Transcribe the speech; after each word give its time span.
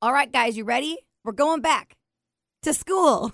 All 0.00 0.12
right, 0.12 0.30
guys, 0.30 0.56
you 0.56 0.62
ready? 0.62 0.96
We're 1.24 1.32
going 1.32 1.60
back 1.60 1.96
to 2.62 2.72
school. 2.72 3.32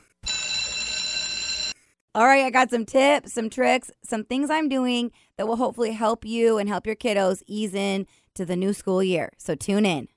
All 2.14 2.25
right, 2.25 2.42
I 2.42 2.48
got 2.50 2.71
some 2.71 2.87
tips, 2.87 3.34
some 3.34 3.50
tricks, 3.50 3.90
some 4.02 4.24
things 4.24 4.48
I'm 4.48 4.71
doing 4.71 5.12
that 5.37 5.46
will 5.46 5.56
hopefully 5.56 5.92
help 5.92 6.24
you 6.24 6.56
and 6.56 6.66
help 6.66 6.87
your 6.87 6.96
kiddos 6.96 7.42
ease 7.46 7.74
in 7.74 8.06
to 8.35 8.46
the 8.46 8.56
new 8.56 8.72
school 8.72 9.03
year. 9.03 9.30
So 9.37 9.54
tune 9.54 9.85
in. 9.85 10.08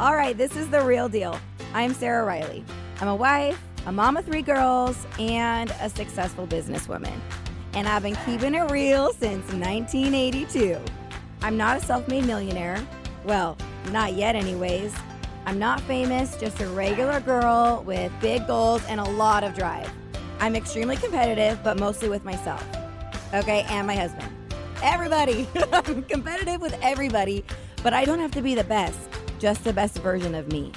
All 0.00 0.16
right, 0.16 0.36
this 0.36 0.56
is 0.56 0.68
the 0.70 0.82
real 0.82 1.08
deal. 1.08 1.38
I'm 1.74 1.94
Sarah 1.94 2.24
Riley. 2.24 2.64
I'm 3.00 3.06
a 3.06 3.14
wife, 3.14 3.62
a 3.86 3.92
mom 3.92 4.16
of 4.16 4.24
three 4.24 4.42
girls, 4.42 5.06
and 5.20 5.72
a 5.80 5.88
successful 5.90 6.48
businesswoman. 6.48 7.20
And 7.74 7.86
I've 7.86 8.02
been 8.02 8.16
keeping 8.26 8.56
it 8.56 8.68
real 8.68 9.12
since 9.12 9.44
1982. 9.52 10.80
I'm 11.42 11.56
not 11.56 11.76
a 11.76 11.80
self 11.80 12.08
made 12.08 12.26
millionaire. 12.26 12.84
Well, 13.24 13.56
not 13.92 14.14
yet, 14.14 14.34
anyways. 14.34 14.92
I'm 15.50 15.58
not 15.58 15.80
famous, 15.80 16.36
just 16.36 16.60
a 16.60 16.68
regular 16.68 17.18
girl 17.18 17.82
with 17.84 18.12
big 18.20 18.46
goals 18.46 18.84
and 18.86 19.00
a 19.00 19.04
lot 19.04 19.42
of 19.42 19.52
drive. 19.52 19.90
I'm 20.38 20.54
extremely 20.54 20.96
competitive, 20.96 21.58
but 21.64 21.76
mostly 21.76 22.08
with 22.08 22.24
myself. 22.24 22.64
Okay, 23.34 23.66
and 23.68 23.84
my 23.84 23.96
husband. 23.96 24.32
Everybody. 24.80 25.48
I'm 25.72 26.04
competitive 26.04 26.60
with 26.60 26.78
everybody, 26.82 27.44
but 27.82 27.92
I 27.92 28.04
don't 28.04 28.20
have 28.20 28.30
to 28.30 28.42
be 28.42 28.54
the 28.54 28.62
best, 28.62 28.96
just 29.40 29.64
the 29.64 29.72
best 29.72 29.98
version 29.98 30.36
of 30.36 30.52
me. 30.52 30.70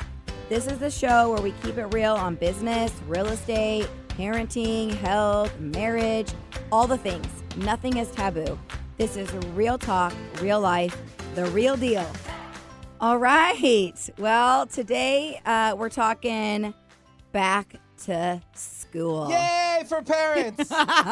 This 0.49 0.65
is 0.65 0.79
the 0.79 0.89
show 0.89 1.31
where 1.31 1.43
we 1.43 1.51
keep 1.61 1.77
it 1.77 1.93
real 1.93 2.15
on 2.15 2.33
business, 2.33 2.91
real 3.07 3.27
estate, 3.27 3.87
parenting, 4.07 4.91
health, 4.91 5.55
marriage, 5.59 6.31
all 6.71 6.87
the 6.87 6.97
things. 6.97 7.27
Nothing 7.57 7.97
is 7.97 8.09
taboo. 8.09 8.57
This 8.97 9.17
is 9.17 9.31
real 9.53 9.77
talk, 9.77 10.15
real 10.41 10.59
life, 10.59 10.99
the 11.35 11.45
real 11.51 11.77
deal. 11.77 12.11
All 13.01 13.17
right. 13.17 13.93
Well, 14.17 14.65
today 14.65 15.41
uh, 15.45 15.75
we're 15.77 15.89
talking 15.89 16.73
back 17.31 17.75
to 18.05 18.41
school. 18.53 19.29
Yay 19.29 19.83
for 19.87 20.01
parents! 20.01 20.71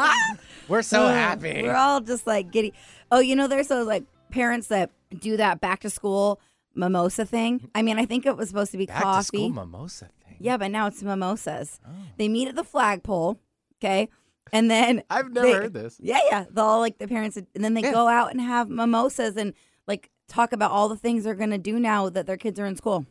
We're 0.67 0.81
so 0.83 1.07
happy. 1.07 1.63
We're 1.63 1.75
all 1.75 1.99
just 1.99 2.25
like 2.27 2.51
giddy. 2.51 2.73
Oh, 3.11 3.19
you 3.19 3.35
know, 3.35 3.47
there's 3.47 3.67
those 3.67 3.87
like 3.87 4.05
parents 4.29 4.67
that 4.67 4.89
do 5.19 5.35
that 5.37 5.59
back 5.59 5.81
to 5.81 5.89
school 5.89 6.39
mimosa 6.75 7.25
thing. 7.25 7.69
I 7.75 7.81
mean, 7.81 7.97
I 7.99 8.05
think 8.05 8.25
it 8.25 8.37
was 8.37 8.47
supposed 8.49 8.71
to 8.71 8.77
be 8.77 8.85
Back 8.85 9.03
coffee. 9.03 9.19
to 9.19 9.25
school 9.25 9.49
mimosa 9.49 10.09
thing. 10.25 10.37
yeah, 10.39 10.55
but 10.57 10.71
now 10.71 10.87
it's 10.87 11.03
mimosas. 11.03 11.79
They 12.17 12.29
meet 12.29 12.47
at 12.47 12.55
the 12.55 12.63
flagpole, 12.63 13.37
okay, 13.79 14.07
and 14.53 14.71
then 14.71 15.03
I've 15.09 15.31
never 15.33 15.47
they- 15.47 15.53
heard 15.53 15.73
this. 15.73 15.97
Yeah, 16.01 16.19
yeah. 16.29 16.45
They'll 16.49 16.63
all 16.65 16.79
like 16.79 16.97
the 16.99 17.07
parents, 17.07 17.35
and 17.37 17.47
then 17.55 17.73
they 17.73 17.81
Yeah. 17.81 17.91
go 17.91 18.07
out 18.07 18.31
and 18.31 18.39
have 18.39 18.69
mimosas 18.69 19.35
and 19.35 19.53
like 19.87 20.09
talk 20.31 20.53
about 20.53 20.71
all 20.71 20.87
the 20.89 20.95
things 20.95 21.23
they're 21.23 21.35
gonna 21.35 21.57
do 21.57 21.79
now 21.79 22.09
that 22.09 22.25
their 22.25 22.37
kids 22.37 22.59
are 22.59 22.65
in 22.65 22.75
school. 22.75 23.05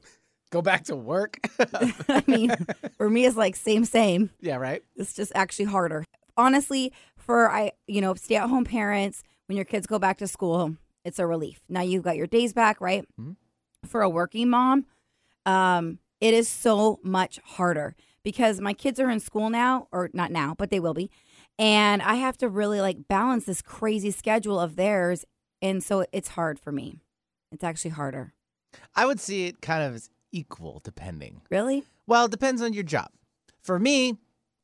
Go 0.50 0.62
back 0.62 0.84
to 0.84 0.96
work. 0.96 1.38
I 2.08 2.24
mean, 2.26 2.50
for 2.96 3.08
me, 3.08 3.24
it's 3.26 3.36
like 3.36 3.54
same, 3.54 3.84
same. 3.84 4.30
yeah, 4.40 4.56
right. 4.56 4.82
It's 4.96 5.14
just 5.14 5.30
actually 5.34 5.66
harder. 5.66 6.04
Honestly, 6.36 6.92
for 7.16 7.50
I, 7.50 7.72
you 7.86 8.00
know, 8.00 8.14
stay 8.14 8.36
at 8.36 8.48
home 8.48 8.64
parents, 8.64 9.22
when 9.46 9.56
your 9.56 9.64
kids 9.64 9.86
go 9.86 9.98
back 9.98 10.18
to 10.18 10.26
school, 10.26 10.76
it's 11.04 11.18
a 11.18 11.26
relief. 11.26 11.60
Now 11.68 11.82
you've 11.82 12.02
got 12.02 12.16
your 12.16 12.26
days 12.26 12.52
back, 12.52 12.80
right? 12.80 13.04
Mhm. 13.20 13.36
For 13.86 14.02
a 14.02 14.08
working 14.08 14.48
mom, 14.50 14.86
um, 15.46 15.98
it 16.20 16.34
is 16.34 16.48
so 16.48 16.98
much 17.02 17.38
harder 17.44 17.94
because 18.22 18.60
my 18.60 18.74
kids 18.74 19.00
are 19.00 19.08
in 19.10 19.20
school 19.20 19.50
now, 19.50 19.88
or 19.92 20.10
not 20.12 20.30
now, 20.30 20.54
but 20.58 20.70
they 20.70 20.80
will 20.80 20.94
be. 20.94 21.10
And 21.58 22.02
I 22.02 22.14
have 22.16 22.36
to 22.38 22.48
really 22.48 22.80
like 22.80 23.08
balance 23.08 23.44
this 23.44 23.62
crazy 23.62 24.10
schedule 24.10 24.58
of 24.58 24.76
theirs. 24.76 25.24
And 25.62 25.82
so 25.82 26.04
it's 26.12 26.28
hard 26.30 26.58
for 26.58 26.72
me. 26.72 26.96
It's 27.52 27.64
actually 27.64 27.92
harder. 27.92 28.32
I 28.94 29.06
would 29.06 29.20
see 29.20 29.46
it 29.46 29.60
kind 29.60 29.82
of 29.82 29.94
as 29.94 30.10
equal, 30.32 30.80
depending. 30.84 31.42
Really? 31.50 31.82
Well, 32.06 32.26
it 32.26 32.30
depends 32.30 32.62
on 32.62 32.72
your 32.72 32.84
job. 32.84 33.08
For 33.62 33.78
me, 33.78 34.18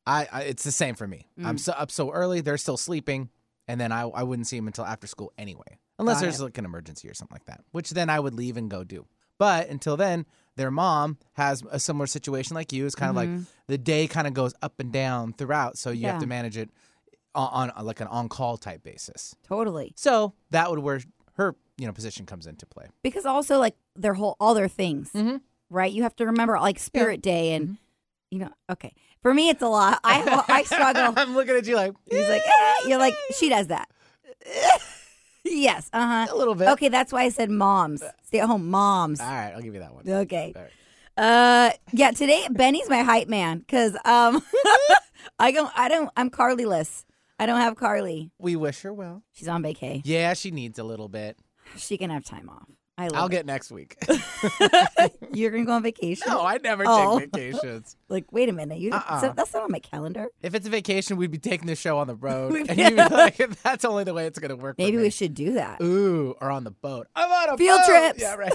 I, 0.06 0.28
I 0.32 0.42
it's 0.42 0.62
the 0.62 0.72
same 0.72 0.94
for 0.94 1.06
me. 1.06 1.26
Mm. 1.38 1.46
I'm 1.46 1.58
so 1.58 1.72
up 1.72 1.90
so 1.90 2.10
early; 2.12 2.40
they're 2.40 2.56
still 2.58 2.76
sleeping, 2.76 3.30
and 3.66 3.80
then 3.80 3.92
I 3.92 4.02
I 4.02 4.22
wouldn't 4.22 4.46
see 4.46 4.56
them 4.56 4.66
until 4.68 4.84
after 4.84 5.06
school 5.06 5.32
anyway, 5.36 5.78
unless 5.98 6.16
Got 6.16 6.22
there's 6.22 6.40
it. 6.40 6.44
like 6.44 6.58
an 6.58 6.64
emergency 6.64 7.08
or 7.08 7.14
something 7.14 7.34
like 7.34 7.46
that. 7.46 7.62
Which 7.72 7.90
then 7.90 8.08
I 8.08 8.20
would 8.20 8.34
leave 8.34 8.56
and 8.56 8.70
go 8.70 8.84
do. 8.84 9.06
But 9.38 9.68
until 9.68 9.96
then, 9.98 10.24
their 10.56 10.70
mom 10.70 11.18
has 11.34 11.62
a 11.70 11.78
similar 11.78 12.06
situation 12.06 12.54
like 12.54 12.72
you. 12.72 12.86
It's 12.86 12.94
kind 12.94 13.10
of 13.10 13.16
like 13.16 13.28
the 13.66 13.76
day 13.76 14.06
kind 14.06 14.26
of 14.26 14.32
goes 14.32 14.54
up 14.62 14.80
and 14.80 14.90
down 14.92 15.34
throughout, 15.34 15.76
so 15.76 15.90
you 15.90 16.06
have 16.06 16.14
Mm-hmm. 16.14 16.20
To 16.22 16.26
manage 16.26 16.56
it 16.56 16.70
on, 17.34 17.70
on 17.70 17.84
like 17.84 18.00
an 18.00 18.06
on 18.06 18.30
call 18.30 18.56
type 18.56 18.82
basis. 18.82 19.34
Totally. 19.46 19.92
So 19.96 20.32
that 20.52 20.70
would 20.70 20.78
where 20.78 21.00
her 21.36 21.54
you 21.78 21.86
know 21.86 21.92
position 21.92 22.26
comes 22.26 22.46
into 22.46 22.66
play. 22.66 22.86
because 23.02 23.24
also 23.26 23.58
like 23.58 23.76
their 23.94 24.14
whole 24.14 24.36
all 24.40 24.54
their 24.54 24.68
things 24.68 25.10
Mhm. 25.14 25.40
right? 25.70 25.92
You 25.92 26.02
have 26.02 26.16
to 26.16 26.26
remember 26.26 26.58
like 26.58 26.78
spirit 26.78 27.22
day 27.22 27.52
and 27.54 27.78
you 28.30 28.38
know 28.40 28.50
okay. 28.70 28.92
For 29.22 29.32
me 29.34 29.48
it's 29.48 29.62
a 29.62 29.68
lot. 29.68 30.00
I 30.04 30.44
i 30.48 30.62
struggle. 30.64 31.12
I'm 31.16 31.34
looking 31.34 31.56
at 31.56 31.66
you 31.66 31.76
like 31.76 31.94
he's 32.10 32.28
like 32.28 32.42
eh. 32.46 32.74
you're 32.88 32.98
like 32.98 33.14
she 33.38 33.48
does 33.48 33.68
that. 33.68 33.88
Yes 35.48 35.88
uh-huh. 35.92 36.26
A 36.32 36.36
little 36.36 36.56
bit. 36.56 36.66
okay 36.70 36.88
that's 36.88 37.12
why 37.12 37.22
i 37.22 37.28
said 37.28 37.50
moms. 37.50 38.02
Stay 38.24 38.40
at 38.40 38.48
home 38.48 38.68
moms. 38.68 39.20
All 39.20 39.26
right, 39.28 39.52
I'll 39.54 39.60
give 39.62 39.74
you 39.74 39.80
that 39.80 39.94
one. 39.94 40.02
okay. 40.08 40.52
All 40.56 40.62
right. 40.62 40.72
uh 41.16 41.70
yeah 41.92 42.10
today 42.10 42.46
benny's 42.50 42.88
my 42.90 43.02
hype 43.02 43.28
man 43.28 43.60
because 43.60 43.94
um 44.04 44.42
i 45.38 45.50
don't 45.52 45.70
i 45.78 45.88
don't 45.88 46.10
i'm 46.16 46.28
carly-less 46.30 47.05
i 47.38 47.46
don't 47.46 47.60
have 47.60 47.76
carly 47.76 48.30
We 48.38 48.56
wish 48.56 48.82
her 48.82 48.92
well. 48.92 49.22
she's 49.32 49.48
on 49.48 49.62
vacay 49.62 50.02
Yeah, 50.04 50.34
she 50.34 50.50
needs 50.50 50.78
a 50.78 50.84
little 50.84 51.08
bit. 51.08 51.38
she 51.76 51.96
can 51.98 52.10
have 52.10 52.24
time 52.24 52.48
off 52.48 52.68
i 52.98 53.08
love 53.08 53.14
I'll 53.14 53.26
it. 53.26 53.30
get 53.32 53.44
next 53.46 53.70
week. 53.70 53.96
you're 55.34 55.50
gonna 55.50 55.66
go 55.66 55.72
on 55.72 55.82
vacation 55.82 56.24
no, 56.28 56.40
I 56.40 56.56
never 56.58 56.84
Oh. 56.86 57.18
take 57.18 57.30
vacations. 57.30 57.94
Like, 58.08 58.30
wait 58.32 58.48
a 58.48 58.52
minute. 58.52 58.78
You 58.78 58.92
Uh-uh. 58.92 59.20
so 59.20 59.32
that's 59.36 59.52
not 59.52 59.64
on 59.64 59.70
my 59.72 59.80
calendar. 59.80 60.28
If 60.42 60.54
it's 60.54 60.66
a 60.66 60.70
vacation, 60.70 61.16
we'd 61.18 61.30
be 61.30 61.36
taking 61.38 61.66
the 61.66 61.74
show 61.76 61.98
on 61.98 62.06
the 62.06 62.14
road. 62.14 62.54
And 62.70 62.78
you'd 62.78 62.96
be 62.96 63.02
like, 63.14 63.36
that's 63.62 63.84
only 63.84 64.04
the 64.04 64.14
way 64.14 64.26
it's 64.26 64.38
gonna 64.38 64.56
work. 64.56 64.78
Maybe 64.78 64.96
me." 64.96 65.02
we 65.02 65.10
should 65.10 65.34
do 65.34 65.52
that. 65.54 65.82
Ooh, 65.82 66.34
or 66.40 66.50
on 66.50 66.64
the 66.64 66.70
boat. 66.70 67.08
I'm 67.14 67.30
on 67.30 67.54
a 67.54 67.58
Field 67.58 67.80
boat! 67.80 67.86
trips. 67.86 68.20
Yeah, 68.22 68.34
right. 68.36 68.54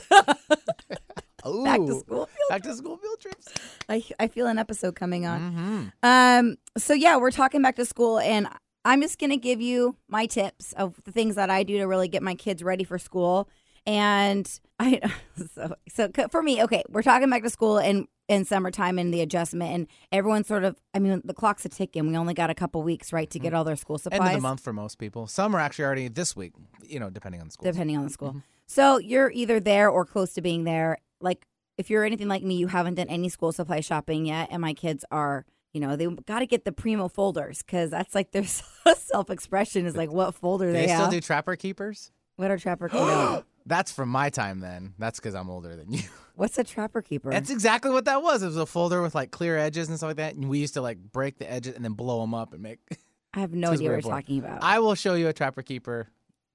Ooh, 1.48 1.64
Back 1.64 1.80
to 1.82 2.00
school. 2.00 2.30
Back 2.50 2.62
to 2.64 2.74
school 2.76 2.98
field 2.98 3.20
trips. 3.20 3.48
I, 3.90 4.04
I 4.20 4.28
feel 4.28 4.48
an 4.48 4.58
episode 4.60 4.96
coming 4.96 5.26
on. 5.26 5.40
Mm-hmm. 5.52 5.88
Um. 6.02 6.58
So 6.78 6.94
yeah, 6.94 7.18
we're 7.18 7.32
talking 7.32 7.62
back 7.62 7.76
to 7.76 7.86
school, 7.86 8.20
and 8.20 8.48
I'm 8.84 9.02
just 9.02 9.20
gonna 9.20 9.38
give 9.38 9.62
you 9.62 9.96
my 10.08 10.26
tips 10.26 10.74
of 10.74 11.02
the 11.04 11.12
things 11.12 11.36
that 11.36 11.50
I 11.50 11.64
do 11.64 11.78
to 11.78 11.86
really 11.86 12.08
get 12.08 12.24
my 12.24 12.36
kids 12.36 12.64
ready 12.64 12.84
for 12.84 12.98
school. 12.98 13.50
And 13.86 14.48
I 14.80 15.00
so 15.56 15.76
so 15.90 16.10
for 16.30 16.42
me, 16.42 16.64
okay, 16.64 16.84
we're 16.90 17.04
talking 17.04 17.30
back 17.30 17.44
to 17.44 17.50
school 17.50 17.78
and 17.78 18.08
in 18.32 18.46
summertime 18.46 18.98
and 18.98 19.14
the 19.14 19.22
adjustment, 19.22 19.74
and 19.74 19.88
everyone's 20.12 20.48
sort 20.48 20.64
of. 20.64 20.78
I 20.94 21.00
mean, 21.00 21.22
the 21.26 21.34
clock's 21.34 21.66
a 21.66 21.70
ticking. 21.70 22.08
We 22.08 22.16
only 22.16 22.34
got 22.34 22.50
a 22.50 22.56
couple 22.56 22.82
weeks, 22.82 23.12
right, 23.12 23.30
to 23.30 23.40
get 23.40 23.52
mm. 23.52 23.58
all 23.58 23.64
their 23.66 23.76
school 23.76 23.98
supplies. 23.98 24.22
End 24.22 24.30
of 24.30 24.42
the 24.42 24.42
month 24.42 24.62
for 24.62 24.72
most 24.72 24.98
people. 24.98 25.28
Some 25.28 25.54
are 25.56 25.60
actually 25.60 25.86
already 25.86 26.08
this 26.08 26.36
week. 26.36 26.54
You 26.82 27.00
know, 27.00 27.10
depending 27.10 27.42
on 27.42 27.48
the 27.48 27.52
school. 27.52 27.70
depending 27.70 27.98
on 27.98 28.04
the 28.06 28.10
school. 28.10 28.30
Mm-hmm. 28.30 28.40
So 28.68 28.98
you're 29.00 29.32
either 29.32 29.60
there 29.60 29.90
or 29.90 30.06
close 30.06 30.34
to 30.34 30.42
being 30.42 30.64
there. 30.64 30.98
Like 31.20 31.46
if 31.78 31.90
you're 31.90 32.06
anything 32.06 32.30
like 32.30 32.42
me, 32.42 32.56
you 32.56 32.68
haven't 32.68 32.96
done 32.96 33.10
any 33.10 33.28
school 33.28 33.52
supply 33.52 33.82
shopping 33.82 34.26
yet, 34.26 34.48
and 34.50 34.62
my 34.62 34.74
kids 34.74 35.04
are. 35.12 35.46
You 35.74 35.80
know, 35.82 35.96
they 35.96 36.06
got 36.26 36.40
to 36.40 36.46
get 36.46 36.66
the 36.66 36.72
primo 36.72 37.08
folders 37.08 37.62
because 37.64 37.92
that's 37.92 38.14
like 38.14 38.32
their 38.32 38.44
self 38.96 39.30
expression 39.30 39.86
is 39.86 39.96
like 39.96 40.12
what 40.12 40.36
folder 40.36 40.68
Do 40.68 40.74
they, 40.74 40.82
they 40.82 40.88
still 40.88 41.02
have. 41.02 41.12
do 41.12 41.22
trapper 41.22 41.56
keepers? 41.56 42.12
what 42.36 42.50
are 42.52 42.58
trapper 42.58 42.90
keepers? 42.90 43.44
That's 43.66 43.92
from 43.92 44.10
my 44.10 44.30
time 44.32 44.60
then. 44.60 44.96
That's 44.98 45.20
because 45.20 45.36
I'm 45.36 45.50
older 45.50 45.76
than 45.76 45.94
you. 45.94 46.02
What's 46.36 46.58
a 46.58 46.64
trapper 46.64 47.02
keeper? 47.04 47.30
That's 47.30 47.52
exactly 47.52 47.92
what 47.92 48.06
that 48.06 48.24
was. 48.24 48.42
It 48.42 48.48
was 48.48 48.58
a 48.58 48.66
folder 48.66 49.02
with 49.02 49.14
like 49.14 49.30
clear 49.32 49.58
edges 49.58 49.88
and 49.90 49.98
stuff 49.98 50.08
like 50.10 50.18
that. 50.18 50.34
And 50.34 50.50
we 50.50 50.58
used 50.58 50.74
to 50.74 50.82
like 50.82 50.98
break 50.98 51.38
the 51.38 51.50
edges 51.50 51.76
and 51.76 51.86
then 51.86 51.94
blow 51.94 52.22
them 52.22 52.34
up 52.34 52.54
and 52.54 52.64
make. 52.64 52.80
I 53.34 53.40
have 53.42 53.54
no 53.54 53.72
idea 53.72 53.90
what 53.92 54.04
you're 54.04 54.12
talking 54.12 54.40
about. 54.40 54.64
I 54.64 54.80
will 54.80 54.96
show 54.96 55.14
you 55.14 55.28
a 55.28 55.34
trapper 55.34 55.62
keeper. 55.62 56.08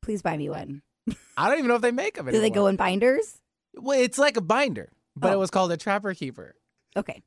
Please 0.03 0.21
buy 0.23 0.37
me 0.37 0.51
one. 0.51 0.83
I 1.37 1.49
don't 1.49 1.59
even 1.59 1.69
know 1.69 1.77
if 1.77 1.83
they 1.83 1.93
make 1.93 2.15
them 2.17 2.27
Anymore. 2.29 2.39
Do 2.39 2.43
they 2.43 2.51
go 2.55 2.67
in 2.67 2.77
binders? 2.77 3.39
Well, 3.77 3.99
it's 4.01 4.19
like 4.19 4.37
a 4.37 4.41
binder, 4.41 4.91
but 5.15 5.29
oh. 5.29 5.33
it 5.33 5.37
Oh. 5.37 5.39
was 5.39 5.51
called 5.51 5.71
a 5.71 5.77
trapper 5.77 6.13
keeper. 6.15 6.57
Okay. 6.97 7.23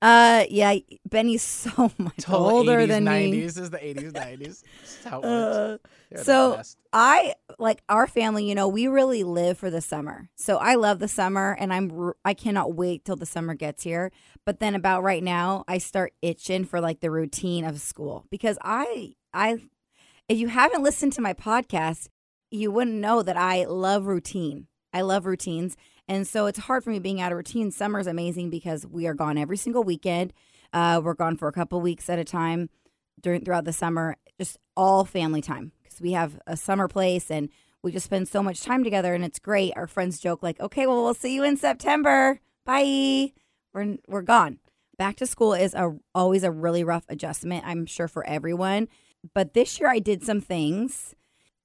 Uh, 0.00 0.44
yeah, 0.48 0.76
Benny's 1.08 1.42
so 1.42 1.90
much 1.98 2.18
Total 2.18 2.46
older 2.46 2.78
80s, 2.78 2.88
than 2.88 3.04
90s 3.04 3.30
me. 3.30 3.40
is 3.40 3.70
the 3.70 3.78
80s, 3.78 4.12
90s. 4.12 4.62
That's 4.80 5.04
how 5.04 5.20
it. 5.20 5.24
Uh, 5.24 5.78
so. 6.22 6.60
I 6.90 7.34
like 7.58 7.82
our 7.90 8.06
family. 8.06 8.48
You 8.48 8.54
know, 8.54 8.66
we 8.66 8.86
really 8.86 9.22
live 9.22 9.58
for 9.58 9.68
the 9.68 9.82
summer. 9.82 10.30
So 10.36 10.56
I 10.56 10.74
love 10.76 11.00
the 11.00 11.08
summer, 11.08 11.54
and 11.60 11.70
I'm 11.70 12.12
I 12.24 12.32
cannot 12.32 12.74
wait 12.74 13.04
till 13.04 13.16
the 13.16 13.26
summer 13.26 13.52
gets 13.54 13.82
here. 13.82 14.10
But 14.46 14.58
then 14.58 14.74
about 14.74 15.02
right 15.02 15.22
now, 15.22 15.64
I 15.68 15.76
start 15.78 16.14
itching 16.22 16.64
for 16.64 16.80
like 16.80 17.00
the 17.00 17.10
routine 17.10 17.64
of 17.64 17.78
school 17.80 18.24
because 18.30 18.56
I 18.62 19.16
I 19.34 19.58
if 20.28 20.38
you 20.38 20.48
haven't 20.48 20.82
listened 20.82 21.12
to 21.14 21.20
my 21.20 21.34
podcast, 21.34 22.08
you 22.50 22.70
wouldn't 22.70 22.96
know 22.96 23.22
that 23.22 23.36
I 23.36 23.64
love 23.64 24.06
routine. 24.06 24.66
I 24.92 25.02
love 25.02 25.26
routines. 25.26 25.76
And 26.08 26.26
so 26.26 26.46
it's 26.46 26.58
hard 26.58 26.82
for 26.82 26.90
me 26.90 26.98
being 26.98 27.20
out 27.20 27.32
of 27.32 27.36
routine. 27.36 27.70
Summer's 27.70 28.06
amazing 28.06 28.50
because 28.50 28.86
we 28.86 29.06
are 29.06 29.14
gone 29.14 29.36
every 29.36 29.58
single 29.58 29.84
weekend. 29.84 30.32
Uh, 30.72 31.00
we're 31.04 31.14
gone 31.14 31.36
for 31.36 31.48
a 31.48 31.52
couple 31.52 31.80
weeks 31.80 32.08
at 32.08 32.18
a 32.18 32.24
time 32.24 32.70
during 33.20 33.44
throughout 33.44 33.64
the 33.64 33.72
summer, 33.72 34.16
just 34.38 34.58
all 34.76 35.04
family 35.04 35.42
time 35.42 35.72
because 35.82 36.00
we 36.00 36.12
have 36.12 36.40
a 36.46 36.56
summer 36.56 36.88
place 36.88 37.30
and 37.30 37.48
we 37.82 37.92
just 37.92 38.06
spend 38.06 38.28
so 38.28 38.42
much 38.42 38.62
time 38.62 38.82
together 38.82 39.14
and 39.14 39.24
it's 39.24 39.38
great. 39.38 39.72
Our 39.76 39.86
friends 39.86 40.18
joke 40.18 40.42
like, 40.42 40.58
"Okay, 40.60 40.86
well, 40.86 41.02
we'll 41.02 41.14
see 41.14 41.34
you 41.34 41.44
in 41.44 41.56
September. 41.56 42.40
bye. 42.64 43.32
We're 43.72 43.96
we're 44.06 44.22
gone. 44.22 44.58
Back 44.98 45.16
to 45.16 45.26
school 45.26 45.54
is 45.54 45.74
a 45.74 45.96
always 46.14 46.42
a 46.42 46.50
really 46.50 46.84
rough 46.84 47.04
adjustment, 47.08 47.64
I'm 47.66 47.86
sure 47.86 48.08
for 48.08 48.26
everyone. 48.26 48.88
But 49.34 49.54
this 49.54 49.78
year 49.80 49.88
I 49.88 49.98
did 50.00 50.22
some 50.24 50.40
things 50.40 51.14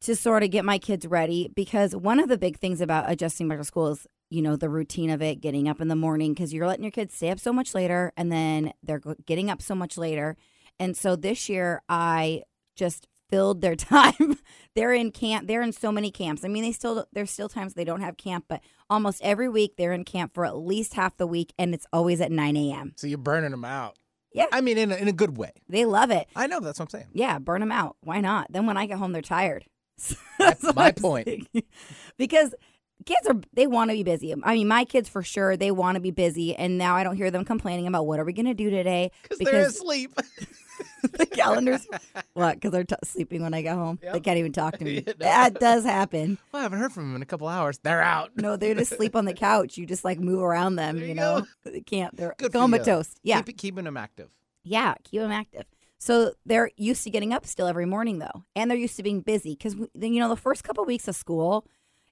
to 0.01 0.16
sort 0.16 0.44
of 0.44 0.51
get 0.51 0.66
my 0.66 0.78
kids 0.78 1.07
ready 1.07 1.50
because 1.56 1.96
one 1.96 2.19
of 2.19 2.30
the 2.30 2.38
big 2.38 2.57
things 2.57 2.81
about 2.81 3.10
adjusting 3.10 3.48
back 3.48 3.57
to 3.60 3.63
school 3.63 3.88
is 3.88 4.06
you 4.33 4.41
know 4.41 4.56
the 4.56 4.69
routine 4.69 5.09
of 5.09 5.21
it 5.21 5.41
getting 5.41 5.68
up 5.69 5.80
in 5.80 5.88
the 5.88 5.95
morning 5.95 6.33
because 6.33 6.53
you're 6.53 6.68
letting 6.68 6.83
your 6.83 6.91
kids 6.91 7.13
stay 7.15 7.30
up 7.30 7.39
so 7.39 7.53
much 7.53 7.74
later 7.75 8.12
and 8.18 8.31
then 8.31 8.74
they're 8.81 9.01
getting 9.25 9.50
up 9.50 9.62
so 9.62 9.75
much 9.75 9.97
later 9.97 10.35
and 10.80 10.97
so 10.97 11.15
this 11.15 11.47
year 11.50 11.81
i 11.88 12.41
just 12.75 13.07
filled 13.30 13.62
their 13.62 13.75
time 13.94 14.38
they're 14.75 14.94
in 14.94 15.12
camp 15.12 15.47
they're 15.47 15.62
in 15.62 15.71
so 15.71 15.91
many 15.91 16.09
camps 16.12 16.44
i 16.44 16.47
mean 16.47 16.63
they 16.63 16.71
still 16.71 17.06
there's 17.13 17.31
still 17.31 17.50
times 17.50 17.74
they 17.74 17.83
don't 17.83 18.01
have 18.01 18.18
camp 18.18 18.45
but 18.47 18.59
almost 18.89 19.21
every 19.24 19.47
week 19.50 19.75
they're 19.77 19.94
in 19.94 20.03
camp 20.03 20.33
for 20.33 20.45
at 20.45 20.57
least 20.57 20.94
half 20.95 21.15
the 21.18 21.27
week 21.27 21.53
and 21.59 21.74
it's 21.74 21.86
always 21.94 22.19
at 22.21 22.31
9 22.31 22.57
a.m 22.57 22.94
So 22.95 23.07
you're 23.07 23.18
burning 23.18 23.51
them 23.51 23.65
out. 23.65 23.97
Yeah. 24.36 24.45
I 24.51 24.62
mean, 24.62 24.79
in 24.79 24.91
a, 24.91 24.95
in 24.95 25.07
a 25.07 25.13
good 25.13 25.38
way. 25.38 25.51
they 25.69 25.86
love 25.86 26.09
it 26.09 26.27
I 26.36 26.47
know 26.47 26.59
that's 26.59 26.79
what 26.79 26.86
I'm 26.86 26.89
saying. 26.89 27.09
yeah 27.13 27.38
burn 27.39 27.59
them 27.62 27.71
out 27.71 27.97
why 28.01 28.19
not 28.19 28.47
then 28.51 28.65
when 28.65 28.77
i 28.77 28.86
get 28.88 28.97
home 28.97 29.12
they're 29.13 29.21
tired 29.21 29.65
That's 30.39 30.74
my 30.75 30.91
point. 30.91 31.47
because 32.18 32.56
kids 33.05 33.27
are 33.27 33.35
they 33.53 33.67
want 33.67 33.89
to 33.91 33.95
be 33.95 34.03
busy. 34.03 34.33
I 34.44 34.53
mean 34.55 34.67
my 34.67 34.85
kids 34.85 35.09
for 35.09 35.23
sure 35.23 35.55
they 35.57 35.71
want 35.71 35.95
to 35.95 36.01
be 36.01 36.11
busy 36.11 36.55
and 36.55 36.77
now 36.77 36.95
i 36.95 37.03
don't 37.03 37.15
hear 37.15 37.31
them 37.31 37.45
complaining 37.45 37.88
about 37.88 38.05
what 38.07 38.19
are 38.19 38.25
we 38.25 38.33
going 38.33 38.45
to 38.45 38.53
do 38.53 38.69
today? 38.69 39.11
Because 39.23 39.39
they're 39.39 39.65
asleep. 39.67 40.13
the 41.13 41.25
calendars 41.25 41.88
what? 42.33 42.55
Because 42.55 42.71
they're 42.71 42.83
t- 42.83 42.95
sleeping 43.03 43.41
when 43.44 43.53
i 43.53 43.61
get 43.61 43.75
home. 43.75 44.00
They 44.01 44.19
can't 44.19 44.38
even 44.38 44.51
talk 44.51 44.77
to 44.79 44.83
me. 44.89 45.01
that 45.19 45.59
does 45.59 45.83
happen. 45.83 46.38
Well, 46.51 46.61
I 46.61 46.63
haven't 46.63 46.79
heard 46.79 46.91
from 46.91 47.03
them 47.07 47.15
in 47.17 47.21
a 47.21 47.25
couple 47.25 47.47
hours. 47.47 47.79
They're 47.83 48.01
out. 48.01 48.31
no 48.35 48.55
they 48.57 48.73
just 48.73 48.95
sleep 48.95 49.15
on 49.15 49.25
the 49.25 49.33
couch. 49.33 49.77
You 49.77 49.85
just 49.85 50.03
like 50.03 50.19
move 50.19 50.41
around 50.41 50.75
them 50.75 50.97
you 50.97 51.05
you 51.07 51.15
know? 51.15 51.45
they 51.63 51.81
can't 51.81 52.15
they're 52.15 52.33
Good 52.38 52.53
comatose 52.53 53.13
yeah. 53.23 53.41
Keep, 53.41 53.57
keeping 53.57 53.83
them 53.85 53.97
active. 53.97 54.29
yeah, 54.63 54.95
keep 55.03 55.21
them 55.21 55.31
active. 55.31 55.65
So 56.00 56.33
they're 56.45 56.69
used 56.75 57.03
to 57.05 57.09
getting 57.09 57.33
up 57.33 57.45
still 57.45 57.67
every 57.67 57.85
morning 57.85 58.19
though, 58.19 58.44
and 58.57 58.69
they're 58.69 58.77
used 58.77 58.97
to 58.97 59.03
being 59.03 59.21
busy 59.21 59.51
because 59.55 59.75
you 59.75 60.19
know 60.19 60.27
the 60.27 60.35
first 60.35 60.63
couple 60.63 60.83
weeks 60.85 61.07
of 61.07 61.15
school 61.15 61.65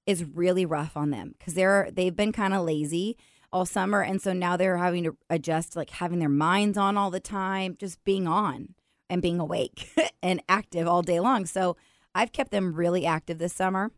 is 0.06 0.24
really 0.24 0.66
rough 0.66 0.98
on 0.98 1.10
them 1.10 1.36
because 1.38 1.54
they're 1.54 1.90
they've 1.92 2.16
been 2.16 2.32
kind 2.32 2.54
of 2.54 2.66
lazy 2.66 3.18
all 3.54 3.66
summer, 3.66 4.02
and 4.02 4.22
so 4.22 4.34
now 4.34 4.56
they're 4.56 4.78
having 4.78 5.04
to 5.04 5.18
adjust 5.30 5.74
to 5.74 5.80
like 5.80 5.90
having 5.90 6.20
their 6.20 6.30
minds 6.30 6.78
on 6.78 6.98
all 6.98 7.12
the 7.12 7.20
time, 7.20 7.76
just 7.80 8.04
being 8.04 8.28
on 8.28 8.76
and 9.10 9.22
being 9.22 9.40
awake 9.40 9.90
and 10.24 10.42
active 10.48 10.88
all 10.88 11.02
day 11.02 11.20
long. 11.20 11.46
So 11.46 11.76
I've 12.16 12.32
kept 12.32 12.52
them 12.52 12.74
really 12.74 13.06
active 13.06 13.38
this 13.38 13.54
summer. 13.54 13.92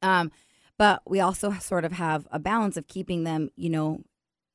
Um, 0.00 0.30
but 0.78 1.02
we 1.06 1.18
also 1.18 1.52
sort 1.54 1.84
of 1.84 1.92
have 1.92 2.28
a 2.30 2.38
balance 2.38 2.76
of 2.76 2.86
keeping 2.86 3.24
them, 3.24 3.50
you 3.56 3.68
know, 3.68 4.02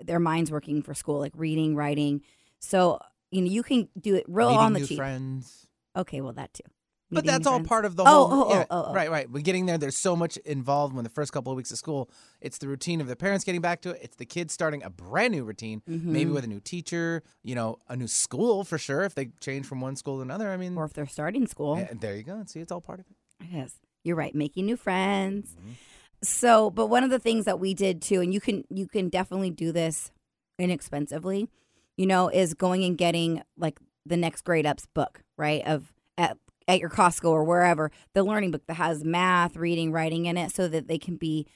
their 0.01 0.19
minds 0.19 0.51
working 0.51 0.81
for 0.81 0.93
school, 0.93 1.19
like 1.19 1.33
reading, 1.35 1.75
writing. 1.75 2.21
So 2.59 2.99
you 3.29 3.41
know 3.41 3.47
you 3.47 3.63
can 3.63 3.89
do 3.99 4.15
it 4.15 4.25
real 4.27 4.49
Meeting 4.49 4.61
on 4.61 4.73
the 4.73 4.85
cheap. 4.87 4.97
friends. 4.97 5.67
Okay, 5.95 6.21
well 6.21 6.33
that 6.33 6.53
too. 6.53 6.63
But 7.13 7.25
that's 7.25 7.45
all 7.47 7.55
friends. 7.57 7.67
part 7.67 7.85
of 7.85 7.95
the 7.95 8.03
Oh, 8.03 8.27
whole. 8.27 8.43
oh, 8.43 8.49
yeah, 8.49 8.65
oh, 8.69 8.77
oh, 8.81 8.85
oh. 8.89 8.93
Right, 8.93 9.09
right. 9.11 9.29
We're 9.29 9.41
getting 9.43 9.65
there. 9.65 9.77
There's 9.77 9.97
so 9.97 10.15
much 10.15 10.37
involved 10.37 10.93
when 10.95 11.03
the 11.03 11.09
first 11.09 11.31
couple 11.33 11.51
of 11.51 11.57
weeks 11.57 11.71
of 11.71 11.77
school. 11.77 12.09
It's 12.41 12.57
the 12.57 12.67
routine 12.67 13.01
of 13.01 13.07
the 13.07 13.15
parents 13.15 13.43
getting 13.45 13.61
back 13.61 13.81
to 13.81 13.91
it. 13.91 13.99
It's 14.01 14.15
the 14.17 14.25
kids 14.25 14.53
starting 14.53 14.83
a 14.83 14.89
brand 14.89 15.31
new 15.33 15.43
routine, 15.43 15.81
maybe 15.87 16.29
Mhm. 16.31 16.33
with 16.33 16.43
a 16.43 16.47
new 16.47 16.59
teacher, 16.59 17.23
you 17.43 17.55
know, 17.55 17.77
a 17.89 17.95
new 17.95 18.07
school 18.07 18.63
for 18.63 18.77
sure. 18.77 19.03
If 19.03 19.15
they 19.15 19.27
change 19.39 19.65
from 19.65 19.81
one 19.81 19.95
school 19.95 20.17
to 20.17 20.21
another, 20.21 20.49
I 20.51 20.57
mean, 20.57 20.75
Or 20.77 20.85
if 20.85 20.93
they're 20.93 21.05
starting 21.07 21.47
school. 21.47 21.77
yeah, 21.77 21.93
there 21.93 22.15
you 22.15 22.23
go. 22.23 22.43
See, 22.47 22.59
it's 22.59 22.71
all 22.71 22.81
part 22.81 22.99
of 22.99 23.05
it. 23.09 23.47
Yes, 23.51 23.73
you're 24.03 24.15
right. 24.15 24.33
Making 24.35 24.65
new 24.65 24.77
friends. 24.77 25.55
Mm-hmm. 25.59 25.71
So, 26.21 26.69
but 26.69 26.87
one 26.87 27.03
of 27.03 27.09
the 27.09 27.19
things 27.19 27.43
that 27.45 27.59
we 27.59 27.73
did 27.73 28.01
too, 28.01 28.21
and 28.21 28.33
you 28.33 28.39
can 28.39 28.63
you 28.69 28.87
can 28.87 29.09
definitely 29.09 29.49
do 29.51 29.71
this 29.73 30.11
inexpensively, 30.57 31.49
you 31.97 32.05
know, 32.05 32.29
is 32.29 32.53
going 32.53 32.83
and 32.83 32.97
getting 32.97 33.41
like 33.57 33.77
the 34.05 34.17
next 34.17 34.43
grade 34.43 34.65
up's 34.65 34.85
book, 34.85 35.21
right? 35.37 35.61
Of 35.65 35.93
at 36.67 36.79
your 36.79 36.89
Costco 36.89 37.29
or 37.29 37.43
wherever, 37.43 37.91
the 38.13 38.23
learning 38.23 38.51
book 38.51 38.65
that 38.67 38.75
has 38.75 39.03
math, 39.03 39.55
reading, 39.55 39.91
writing 39.91 40.25
in 40.25 40.37
it, 40.37 40.51
so 40.51 40.67
that 40.67 40.87
they 40.87 40.97
can 40.97 41.15
be, 41.15 41.47